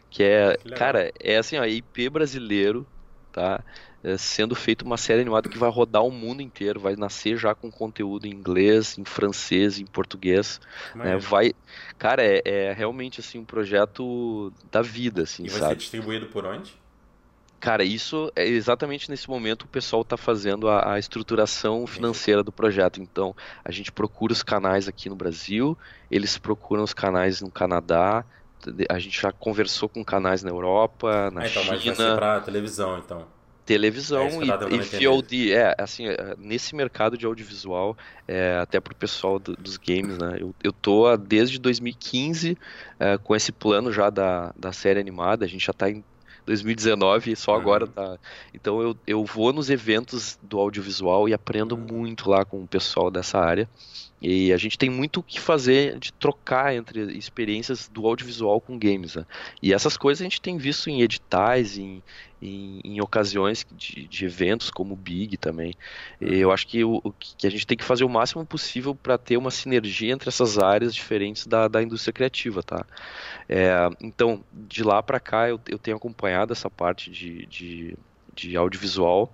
[0.10, 2.86] Que é, que cara, é assim, ó, IP brasileiro,
[3.32, 3.64] tá?
[4.04, 7.54] É, sendo feita uma série animada que vai rodar o mundo inteiro, vai nascer já
[7.54, 10.60] com conteúdo em inglês, em francês, em português,
[10.96, 11.54] né, vai,
[11.98, 15.72] cara, é, é, realmente assim um projeto da vida, assim, e vai sabe?
[15.74, 16.80] ser distribuído por onde?
[17.60, 22.52] Cara, isso é exatamente nesse momento o pessoal está fazendo a, a, estruturação financeira do
[22.52, 23.00] projeto.
[23.00, 25.78] Então, a gente procura os canais aqui no Brasil,
[26.10, 28.26] eles procuram os canais no Canadá,
[28.90, 31.76] a gente já conversou com canais na Europa, na ah, então, China.
[31.76, 33.28] Mas vai ser para televisão, então
[33.72, 35.54] televisão é e, e VOD.
[35.54, 37.98] É, assim, é, nesse mercado de audiovisual,
[38.28, 40.38] é, até pro pessoal do, dos games, né?
[40.40, 42.58] Eu, eu tô desde 2015
[43.00, 46.04] é, com esse plano já da, da série animada, a gente já tá em
[46.46, 47.60] 2019 e só uhum.
[47.60, 48.18] agora tá.
[48.54, 51.86] Então eu, eu vou nos eventos do audiovisual e aprendo uhum.
[51.90, 53.70] muito lá com o pessoal dessa área.
[54.22, 58.78] E a gente tem muito o que fazer de trocar entre experiências do audiovisual com
[58.78, 59.16] games.
[59.16, 59.26] Né?
[59.62, 62.04] E essas coisas a gente tem visto em editais, em,
[62.40, 65.74] em, em ocasiões de, de, eventos como o Big também.
[66.20, 69.18] E eu acho que, o, que a gente tem que fazer o máximo possível para
[69.18, 72.62] ter uma sinergia entre essas áreas diferentes da, da indústria criativa.
[72.62, 72.86] Tá?
[73.50, 77.98] É, então, de lá para cá, eu, eu tenho acompanhado essa parte de, de,
[78.36, 79.34] de audiovisual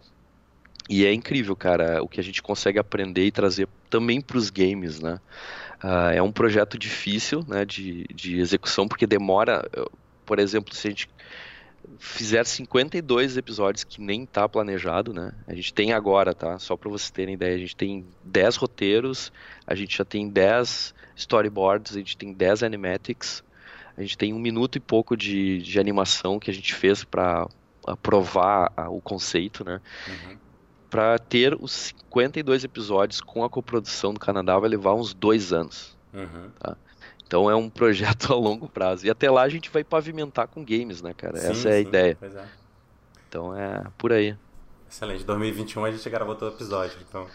[0.90, 4.50] e é incrível, cara, o que a gente consegue aprender e trazer também para os
[4.50, 5.20] games, né?
[5.84, 9.64] Uh, é um projeto difícil, né, de, de execução, porque demora,
[10.26, 11.10] por exemplo, se a gente
[12.00, 15.34] fizer 52 episódios que nem tá planejado, né?
[15.46, 16.58] A gente tem agora, tá?
[16.58, 19.32] Só para vocês terem ideia, a gente tem 10 roteiros,
[19.66, 23.44] a gente já tem 10 storyboards, a gente tem 10 animatics,
[23.96, 27.48] a gente tem um minuto e pouco de, de animação que a gente fez para
[28.02, 29.80] provar o conceito, né?
[30.08, 30.47] Uhum
[30.90, 35.96] para ter os 52 episódios com a coprodução do Canadá vai levar uns dois anos.
[36.14, 36.50] Uhum.
[36.60, 36.78] Tá?
[37.26, 39.06] Então é um projeto a longo prazo.
[39.06, 41.38] E até lá a gente vai pavimentar com games, né, cara?
[41.38, 42.18] Sim, Essa é a sim, ideia.
[42.22, 42.46] É.
[43.28, 44.36] Então é por aí.
[44.90, 45.24] Excelente.
[45.26, 47.28] 2021 a gente gravou todo episódio, então.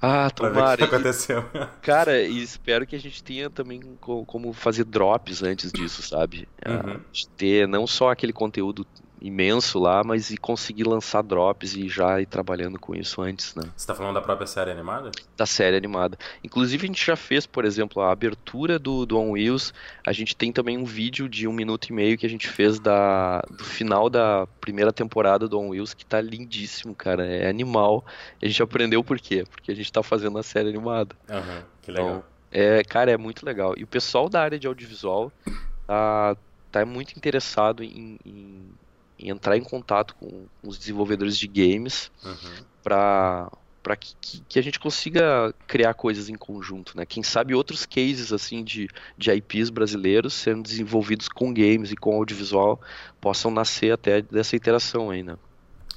[0.00, 0.74] Ah, tomara.
[0.74, 1.44] O que aconteceu.
[1.82, 6.48] Cara, e espero que a gente tenha também como fazer drops antes disso, sabe?
[6.66, 7.00] Uhum.
[7.36, 8.86] Ter não só aquele conteúdo
[9.20, 13.62] imenso lá, mas e conseguir lançar drops e já ir trabalhando com isso antes, né?
[13.76, 15.10] Você tá falando da própria série animada?
[15.36, 16.18] Da série animada.
[16.44, 19.72] Inclusive a gente já fez, por exemplo, a abertura do, do On Wheels.
[20.06, 22.78] A gente tem também um vídeo de um minuto e meio que a gente fez
[22.78, 27.26] da, do final da primeira temporada do On Wheels, que tá lindíssimo, cara.
[27.26, 28.04] É animal.
[28.42, 29.44] A gente aprendeu por quê?
[29.50, 31.16] Porque a gente tá fazendo a série animada.
[31.28, 32.08] Aham, uhum, que legal.
[32.08, 33.74] Então, é, cara, é muito legal.
[33.76, 35.32] E o pessoal da área de audiovisual
[35.86, 36.36] tá,
[36.70, 38.76] tá muito interessado em, em em
[39.18, 42.64] entrar em contato com os desenvolvedores de games uhum.
[42.82, 43.50] para
[43.82, 47.06] para que, que, a gente consiga criar coisas em conjunto, né?
[47.06, 52.16] Quem sabe outros cases assim de, de IPs brasileiros sendo desenvolvidos com games e com
[52.16, 52.80] audiovisual
[53.20, 55.38] possam nascer até dessa interação aí, né?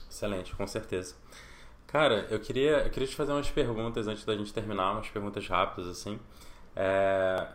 [0.08, 1.16] Excelente, com certeza.
[1.88, 5.48] Cara, eu queria, eu queria te fazer umas perguntas antes da gente terminar, umas perguntas
[5.48, 6.20] rápidas assim.
[6.76, 7.48] É...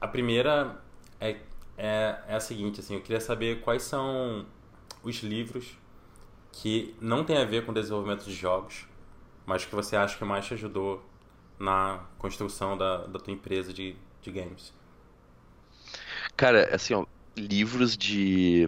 [0.00, 0.80] A primeira
[1.20, 1.38] é,
[1.76, 4.46] é, é a seguinte, assim, eu queria saber quais são
[5.04, 5.76] os livros
[6.52, 8.86] que não tem a ver com desenvolvimento de jogos,
[9.46, 11.04] mas que você acha que mais te ajudou
[11.58, 14.72] na construção da, da tua empresa de, de games?
[16.36, 17.04] Cara, assim, ó,
[17.36, 18.66] livros de,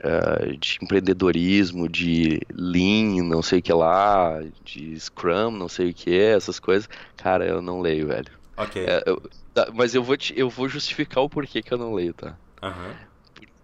[0.00, 5.94] uh, de empreendedorismo, de Lean, não sei o que lá, de Scrum, não sei o
[5.94, 8.32] que, essas coisas, cara, eu não leio, velho.
[8.56, 8.84] Ok.
[8.84, 9.22] É, eu,
[9.54, 12.36] tá, mas eu vou, te, eu vou justificar o porquê que eu não leio, tá?
[12.62, 12.94] Uhum.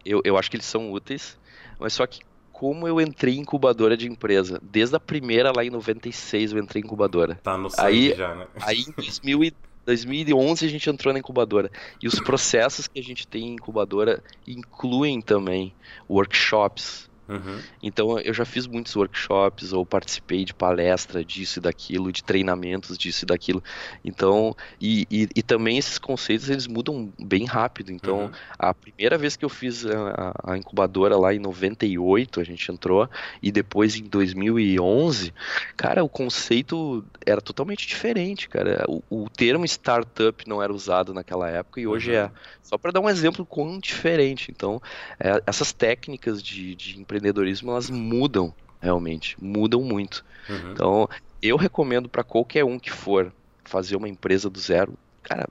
[0.04, 1.38] Eu, eu acho que eles são úteis,
[1.78, 2.20] mas só que
[2.52, 6.82] como eu entrei em incubadora de empresa, desde a primeira lá em 96 eu entrei
[6.82, 7.34] em incubadora.
[7.42, 8.46] Tá no aí, já, né?
[8.62, 9.52] Aí em 2000
[9.86, 11.70] 2011 a gente entrou na incubadora.
[12.02, 15.72] E os processos que a gente tem em incubadora incluem também
[16.10, 17.58] workshops, Uhum.
[17.82, 22.96] Então eu já fiz muitos workshops ou participei de palestra disso e daquilo, de treinamentos
[22.96, 23.62] disso e daquilo.
[24.04, 27.90] Então, e, e, e também esses conceitos eles mudam bem rápido.
[27.90, 28.30] Então, uhum.
[28.58, 33.08] a primeira vez que eu fiz a, a, incubadora lá em 98, a gente entrou,
[33.42, 35.32] e depois em 2011,
[35.76, 38.84] cara, o conceito era totalmente diferente, cara.
[38.88, 42.16] O, o termo startup não era usado naquela época e hoje uhum.
[42.18, 42.30] é.
[42.62, 44.50] Só para dar um exemplo quão diferente.
[44.50, 44.82] Então,
[45.20, 50.24] é, essas técnicas de, de empreendedorismo elas mudam realmente, mudam muito.
[50.48, 50.72] Uhum.
[50.72, 51.08] Então,
[51.42, 53.32] eu recomendo para qualquer um que for
[53.64, 55.48] fazer uma empresa do zero, cara,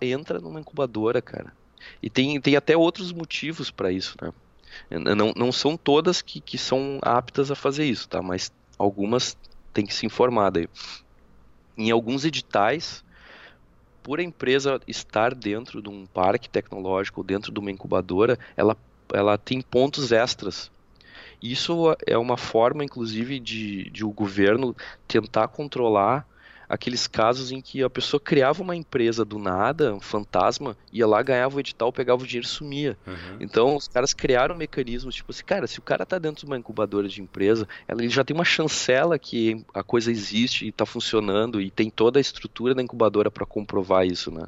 [0.00, 1.52] entra numa incubadora, cara.
[2.02, 4.32] E tem, tem até outros motivos para isso, né?
[4.90, 8.22] Não, não são todas que, que são aptas a fazer isso, tá?
[8.22, 9.36] Mas algumas
[9.72, 10.68] tem que se informar daí.
[11.76, 13.04] Em alguns editais,
[14.02, 18.76] por a empresa estar dentro de um parque tecnológico, dentro de uma incubadora, ela,
[19.12, 20.70] ela tem pontos extras
[21.42, 24.76] isso é uma forma, inclusive, de, de o governo
[25.06, 26.26] tentar controlar
[26.70, 31.20] aqueles casos em que a pessoa criava uma empresa do nada, um fantasma, ia lá,
[31.20, 32.96] ganhava o edital, pegava o dinheiro e sumia.
[33.04, 33.38] Uhum.
[33.40, 36.56] Então, os caras criaram mecanismos, tipo assim, cara, se o cara tá dentro de uma
[36.56, 41.60] incubadora de empresa, ele já tem uma chancela que a coisa existe e tá funcionando
[41.60, 44.46] e tem toda a estrutura da incubadora para comprovar isso, né?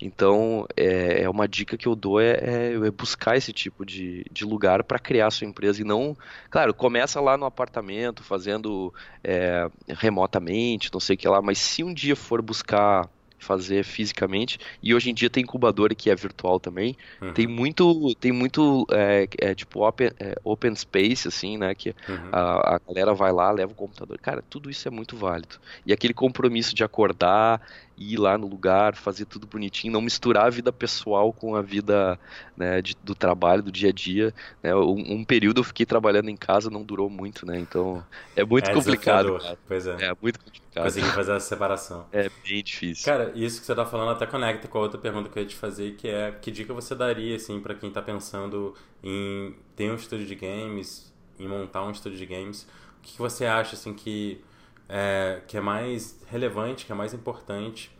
[0.00, 4.24] Então, é, é, uma dica que eu dou é, é, é buscar esse tipo de,
[4.30, 6.16] de lugar para criar a sua empresa e não,
[6.50, 8.92] claro, começa lá no apartamento, fazendo
[9.24, 14.58] é, remotamente, não sei o que lá, mas se um dia for buscar fazer fisicamente
[14.82, 17.32] e hoje em dia tem incubadora que é virtual também uhum.
[17.32, 22.28] tem muito tem muito é, é tipo open, é, open space assim né que uhum.
[22.32, 25.92] a, a galera vai lá leva o computador cara tudo isso é muito válido e
[25.92, 27.60] aquele compromisso de acordar
[27.98, 32.18] ir lá no lugar, fazer tudo bonitinho, não misturar a vida pessoal com a vida
[32.56, 34.34] né, de, do trabalho, do dia a dia.
[34.62, 34.74] Né?
[34.74, 37.58] Um, um, período eu fiquei trabalhando em casa, não durou muito, né?
[37.58, 39.38] Então é muito é complicado.
[39.66, 40.10] Pois é.
[40.10, 40.84] É muito complicado.
[40.84, 42.06] Conseguir fazer essa separação.
[42.12, 43.04] É bem difícil.
[43.04, 45.48] Cara, isso que você tá falando até conecta com a outra pergunta que eu ia
[45.48, 49.90] te fazer, que é que dica você daria, assim, para quem tá pensando em ter
[49.90, 52.68] um estúdio de games, em montar um estúdio de games?
[52.98, 54.42] O que você acha, assim, que
[54.88, 57.90] é, que é mais relevante, que é mais importante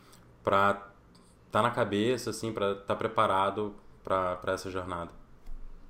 [0.43, 0.91] para estar
[1.51, 5.11] tá na cabeça, assim, para estar tá preparado para essa jornada?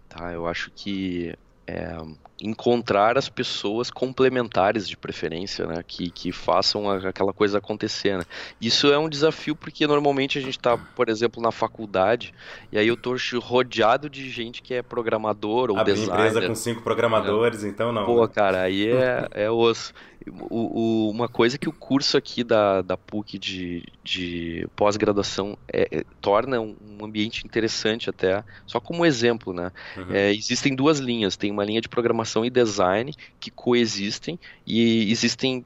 [0.09, 1.35] Tá, eu acho que
[1.67, 1.97] é,
[2.41, 8.17] encontrar as pessoas complementares de preferência, né, que, que façam aquela coisa acontecer.
[8.17, 8.23] Né?
[8.61, 12.33] Isso é um desafio porque normalmente a gente está, por exemplo, na faculdade
[12.71, 16.27] e aí eu tô rodeado de gente que é programador ou Abrir designer.
[16.27, 17.67] empresa com cinco programadores, é.
[17.67, 18.05] então não.
[18.05, 18.31] Pô, né?
[18.33, 19.93] cara, aí é, é osso.
[20.29, 25.99] O, o, uma coisa que o curso aqui da, da PUC de, de pós-graduação é,
[25.99, 29.71] é, torna um, ambiente interessante até, só como exemplo, né?
[29.95, 30.11] Uhum.
[30.11, 35.65] É, existem duas linhas, tem uma linha de programação e design que coexistem e existem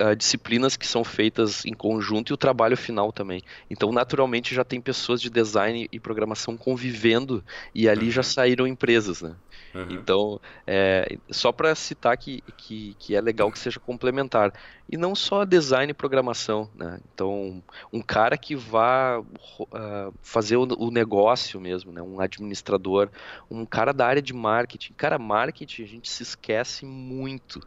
[0.00, 3.42] uh, disciplinas que são feitas em conjunto e o trabalho final também.
[3.70, 8.12] Então, naturalmente, já tem pessoas de design e programação convivendo e ali uhum.
[8.12, 9.34] já saíram empresas, né?
[9.74, 9.86] Uhum.
[9.90, 14.52] Então, é, só para citar que, que, que, é legal que seja complementar.
[14.88, 16.70] E não só design e programação.
[16.76, 17.00] Né?
[17.12, 22.00] Então, um cara que vá uh, fazer o, o, negócio mesmo, né?
[22.00, 23.08] um administrador,
[23.50, 24.92] um cara da área de marketing.
[24.92, 27.60] Cara, marketing a gente se esquece muito.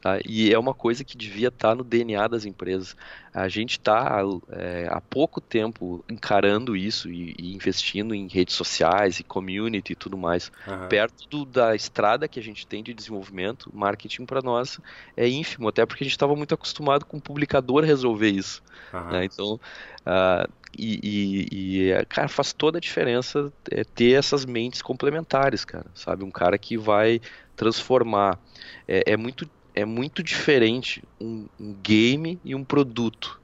[0.00, 0.20] Tá?
[0.24, 2.96] E é uma coisa que devia estar tá no DNA das empresas.
[3.34, 4.20] A gente está
[4.50, 9.96] é, há pouco tempo encarando isso e, e, investindo em redes sociais e community e
[9.96, 10.52] tudo mais.
[10.66, 10.88] Uhum.
[10.88, 14.78] Perto do, da estrada que a gente tem de desenvolvimento, marketing para nós
[15.16, 18.62] é ínfimo, até porque a gente estava muito acostumado com o publicador resolver isso.
[18.92, 19.10] Uhum.
[19.10, 19.24] Né?
[19.24, 25.64] Então, uh, e, e, e, cara, faz toda a diferença é, ter essas mentes complementares,
[25.64, 26.22] cara, sabe?
[26.22, 27.20] Um cara que vai
[27.56, 28.38] transformar.
[28.86, 33.40] É, é muito é muito diferente um, um, game e um produto.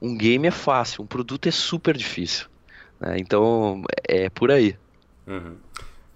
[0.00, 2.46] Um game é fácil, um produto é super difícil.
[3.00, 3.16] Né?
[3.18, 4.76] Então é por aí.
[5.26, 5.56] Uhum.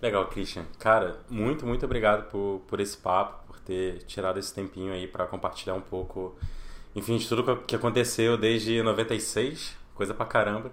[0.01, 0.65] Legal, Christian.
[0.79, 5.27] Cara, muito, muito obrigado por, por esse papo, por ter tirado esse tempinho aí para
[5.27, 6.37] compartilhar um pouco,
[6.95, 10.71] enfim, de tudo que aconteceu desde 96, coisa pra caramba.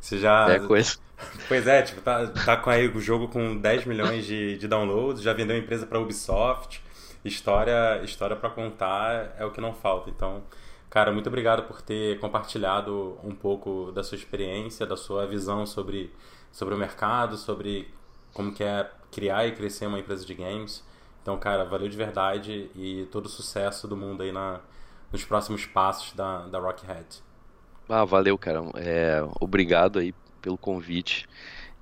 [0.00, 0.48] Você já.
[0.48, 0.96] É coisa.
[1.48, 5.20] Pois é, tipo, tá, tá com aí o jogo com 10 milhões de, de downloads,
[5.20, 6.80] já vendeu a empresa pra Ubisoft
[7.24, 10.10] história história para contar é o que não falta.
[10.10, 10.42] Então,
[10.88, 16.12] cara, muito obrigado por ter compartilhado um pouco da sua experiência, da sua visão sobre,
[16.52, 17.92] sobre o mercado, sobre
[18.32, 20.84] como que é criar e crescer uma empresa de games.
[21.22, 24.60] Então, cara, valeu de verdade e todo o sucesso do mundo aí na,
[25.12, 27.22] nos próximos passos da, da Rockhead.
[27.88, 28.60] Ah, valeu, cara.
[28.76, 31.28] É, obrigado aí pelo convite.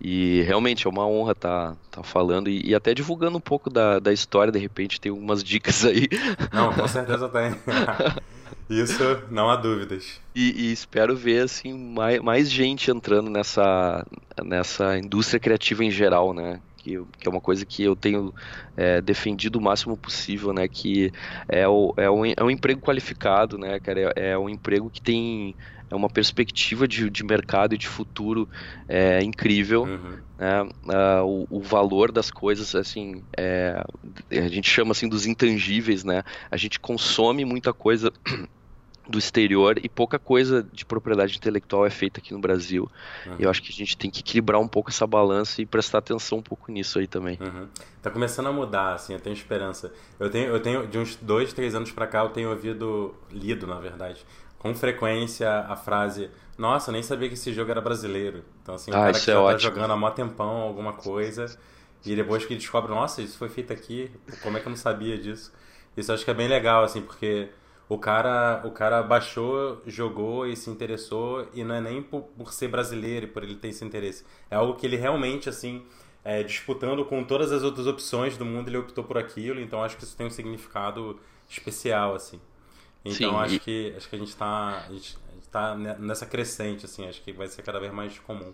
[0.01, 3.71] E realmente é uma honra estar tá, tá falando e, e, até divulgando um pouco
[3.71, 6.09] da, da história, de repente tem algumas dicas aí.
[6.53, 7.55] Não, com certeza tem.
[8.69, 10.21] Isso, não há dúvidas.
[10.35, 14.05] E, e, espero ver assim mais, mais gente entrando nessa,
[14.45, 16.61] nessa indústria criativa em geral, né?
[16.87, 18.33] Que, que é uma coisa que eu tenho
[18.77, 20.69] é, defendido o máximo possível, né?
[20.69, 21.13] Que
[21.49, 24.13] é, o, é, um, é um emprego qualificado, né, cara?
[24.15, 25.57] É, é um emprego que tem
[25.91, 28.49] é uma perspectiva de, de mercado e de futuro
[28.89, 29.83] é, incrível.
[29.83, 30.19] Uhum.
[30.39, 30.63] Né?
[31.25, 33.83] O, o, valor das coisas, assim, é,
[34.31, 36.23] a gente chama assim dos intangíveis, né?
[36.51, 38.13] A gente consome muita coisa
[39.09, 42.91] do exterior e pouca coisa de propriedade intelectual é feita aqui no Brasil.
[43.27, 43.37] Uhum.
[43.39, 46.39] Eu acho que a gente tem que equilibrar um pouco essa balança e prestar atenção
[46.39, 47.39] um pouco nisso aí também.
[47.41, 47.69] Uhum.
[48.03, 49.93] Tá começando a mudar, assim, eu tenho esperança.
[50.19, 53.67] Eu tenho, eu tenho de uns dois, três anos para cá, eu tenho ouvido, lido,
[53.67, 54.25] na verdade,
[54.59, 58.43] com frequência a frase nossa, eu nem sabia que esse jogo era brasileiro.
[58.63, 59.61] Então, assim, o ah, cara que é já tá ótimo.
[59.61, 61.57] jogando há mó tempão alguma coisa,
[62.05, 64.11] e depois que descobre, nossa, isso foi feito aqui,
[64.43, 65.53] como é que eu não sabia disso?
[65.97, 67.49] Isso eu acho que é bem legal, assim, porque
[67.89, 72.53] o cara, o cara baixou, jogou e se interessou, e não é nem por, por
[72.53, 74.25] ser brasileiro e por ele ter esse interesse.
[74.51, 75.85] É algo que ele realmente, assim,
[76.25, 79.97] é, disputando com todas as outras opções do mundo, ele optou por aquilo, então acho
[79.97, 82.41] que isso tem um significado especial, assim.
[83.05, 83.61] Então Sim, acho, e...
[83.61, 85.19] que, acho que a gente está gente
[85.51, 88.53] tá nessa crescente, assim, acho que vai ser cada vez mais comum.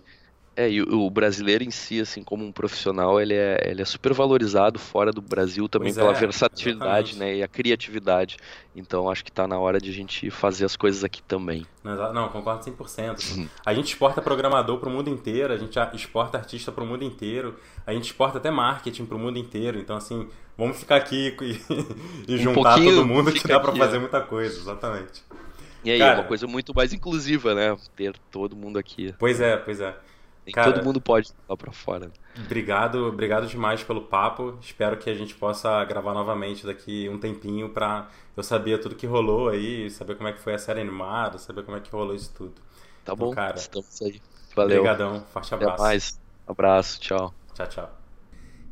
[0.54, 4.12] É, e o, brasileiro em si, assim, como um profissional, ele é, ele é super
[4.12, 8.36] valorizado fora do Brasil também pois pela é, versatilidade, né, e a criatividade.
[8.76, 11.66] Então, acho que está na hora de a gente fazer as coisas aqui também.
[11.82, 13.12] Não, não concordo 100%.
[13.12, 13.48] Assim.
[13.64, 17.02] a gente exporta programador para o mundo inteiro, a gente exporta artista para o mundo
[17.02, 19.78] inteiro, a gente exporta até marketing para o mundo inteiro.
[19.78, 21.60] Então, assim, vamos ficar aqui e,
[22.28, 25.22] e um juntar todo mundo que dá para fazer muita coisa, exatamente.
[25.84, 27.76] E aí, Cara, é uma coisa muito mais inclusiva, né?
[27.96, 29.14] Ter todo mundo aqui.
[29.18, 29.94] Pois é, pois é.
[30.44, 32.10] Nem Cara, todo mundo pode lá para fora.
[32.36, 34.58] Obrigado, obrigado demais pelo papo.
[34.60, 39.06] Espero que a gente possa gravar novamente daqui um tempinho para eu saber tudo que
[39.06, 42.14] rolou aí, saber como é que foi a série animada, saber como é que rolou
[42.14, 42.54] isso tudo.
[43.04, 43.56] Tá então, bom, cara.
[43.56, 44.20] Estamos aí.
[44.56, 44.80] Valeu.
[44.80, 45.74] Obrigadão, forte abraço.
[45.74, 46.20] Até mais.
[46.46, 47.34] Abraço, tchau.
[47.54, 47.98] Tchau, tchau.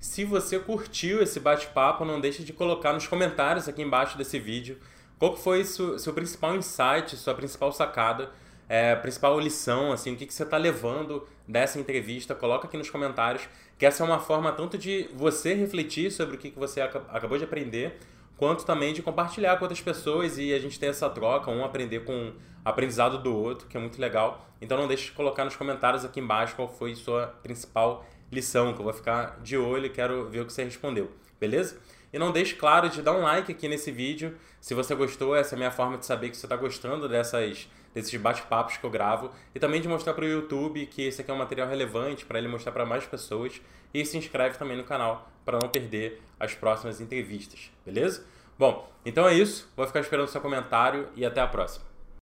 [0.00, 4.78] Se você curtiu esse bate-papo, não deixe de colocar nos comentários aqui embaixo desse vídeo
[5.18, 8.30] qual foi seu, seu principal insight, sua principal sacada
[8.70, 12.88] é, principal lição, assim, o que, que você está levando dessa entrevista, coloca aqui nos
[12.88, 16.80] comentários, que essa é uma forma tanto de você refletir sobre o que, que você
[16.80, 17.98] acabou de aprender,
[18.36, 22.04] quanto também de compartilhar com outras pessoas e a gente ter essa troca, um aprender
[22.04, 22.32] com o
[22.64, 24.46] aprendizado do outro, que é muito legal.
[24.60, 28.78] Então não deixe de colocar nos comentários aqui embaixo qual foi sua principal lição, que
[28.78, 31.10] eu vou ficar de olho e quero ver o que você respondeu,
[31.40, 31.76] beleza?
[32.12, 34.36] E não deixe, claro, de dar um like aqui nesse vídeo.
[34.60, 37.68] Se você gostou, essa é a minha forma de saber que você está gostando dessas
[37.94, 41.30] desses bate-papos que eu gravo e também de mostrar para o YouTube que esse aqui
[41.30, 43.60] é um material relevante para ele mostrar para mais pessoas
[43.92, 48.24] e se inscreve também no canal para não perder as próximas entrevistas, beleza?
[48.58, 49.70] Bom, então é isso.
[49.74, 51.89] Vou ficar esperando o seu comentário e até a próxima.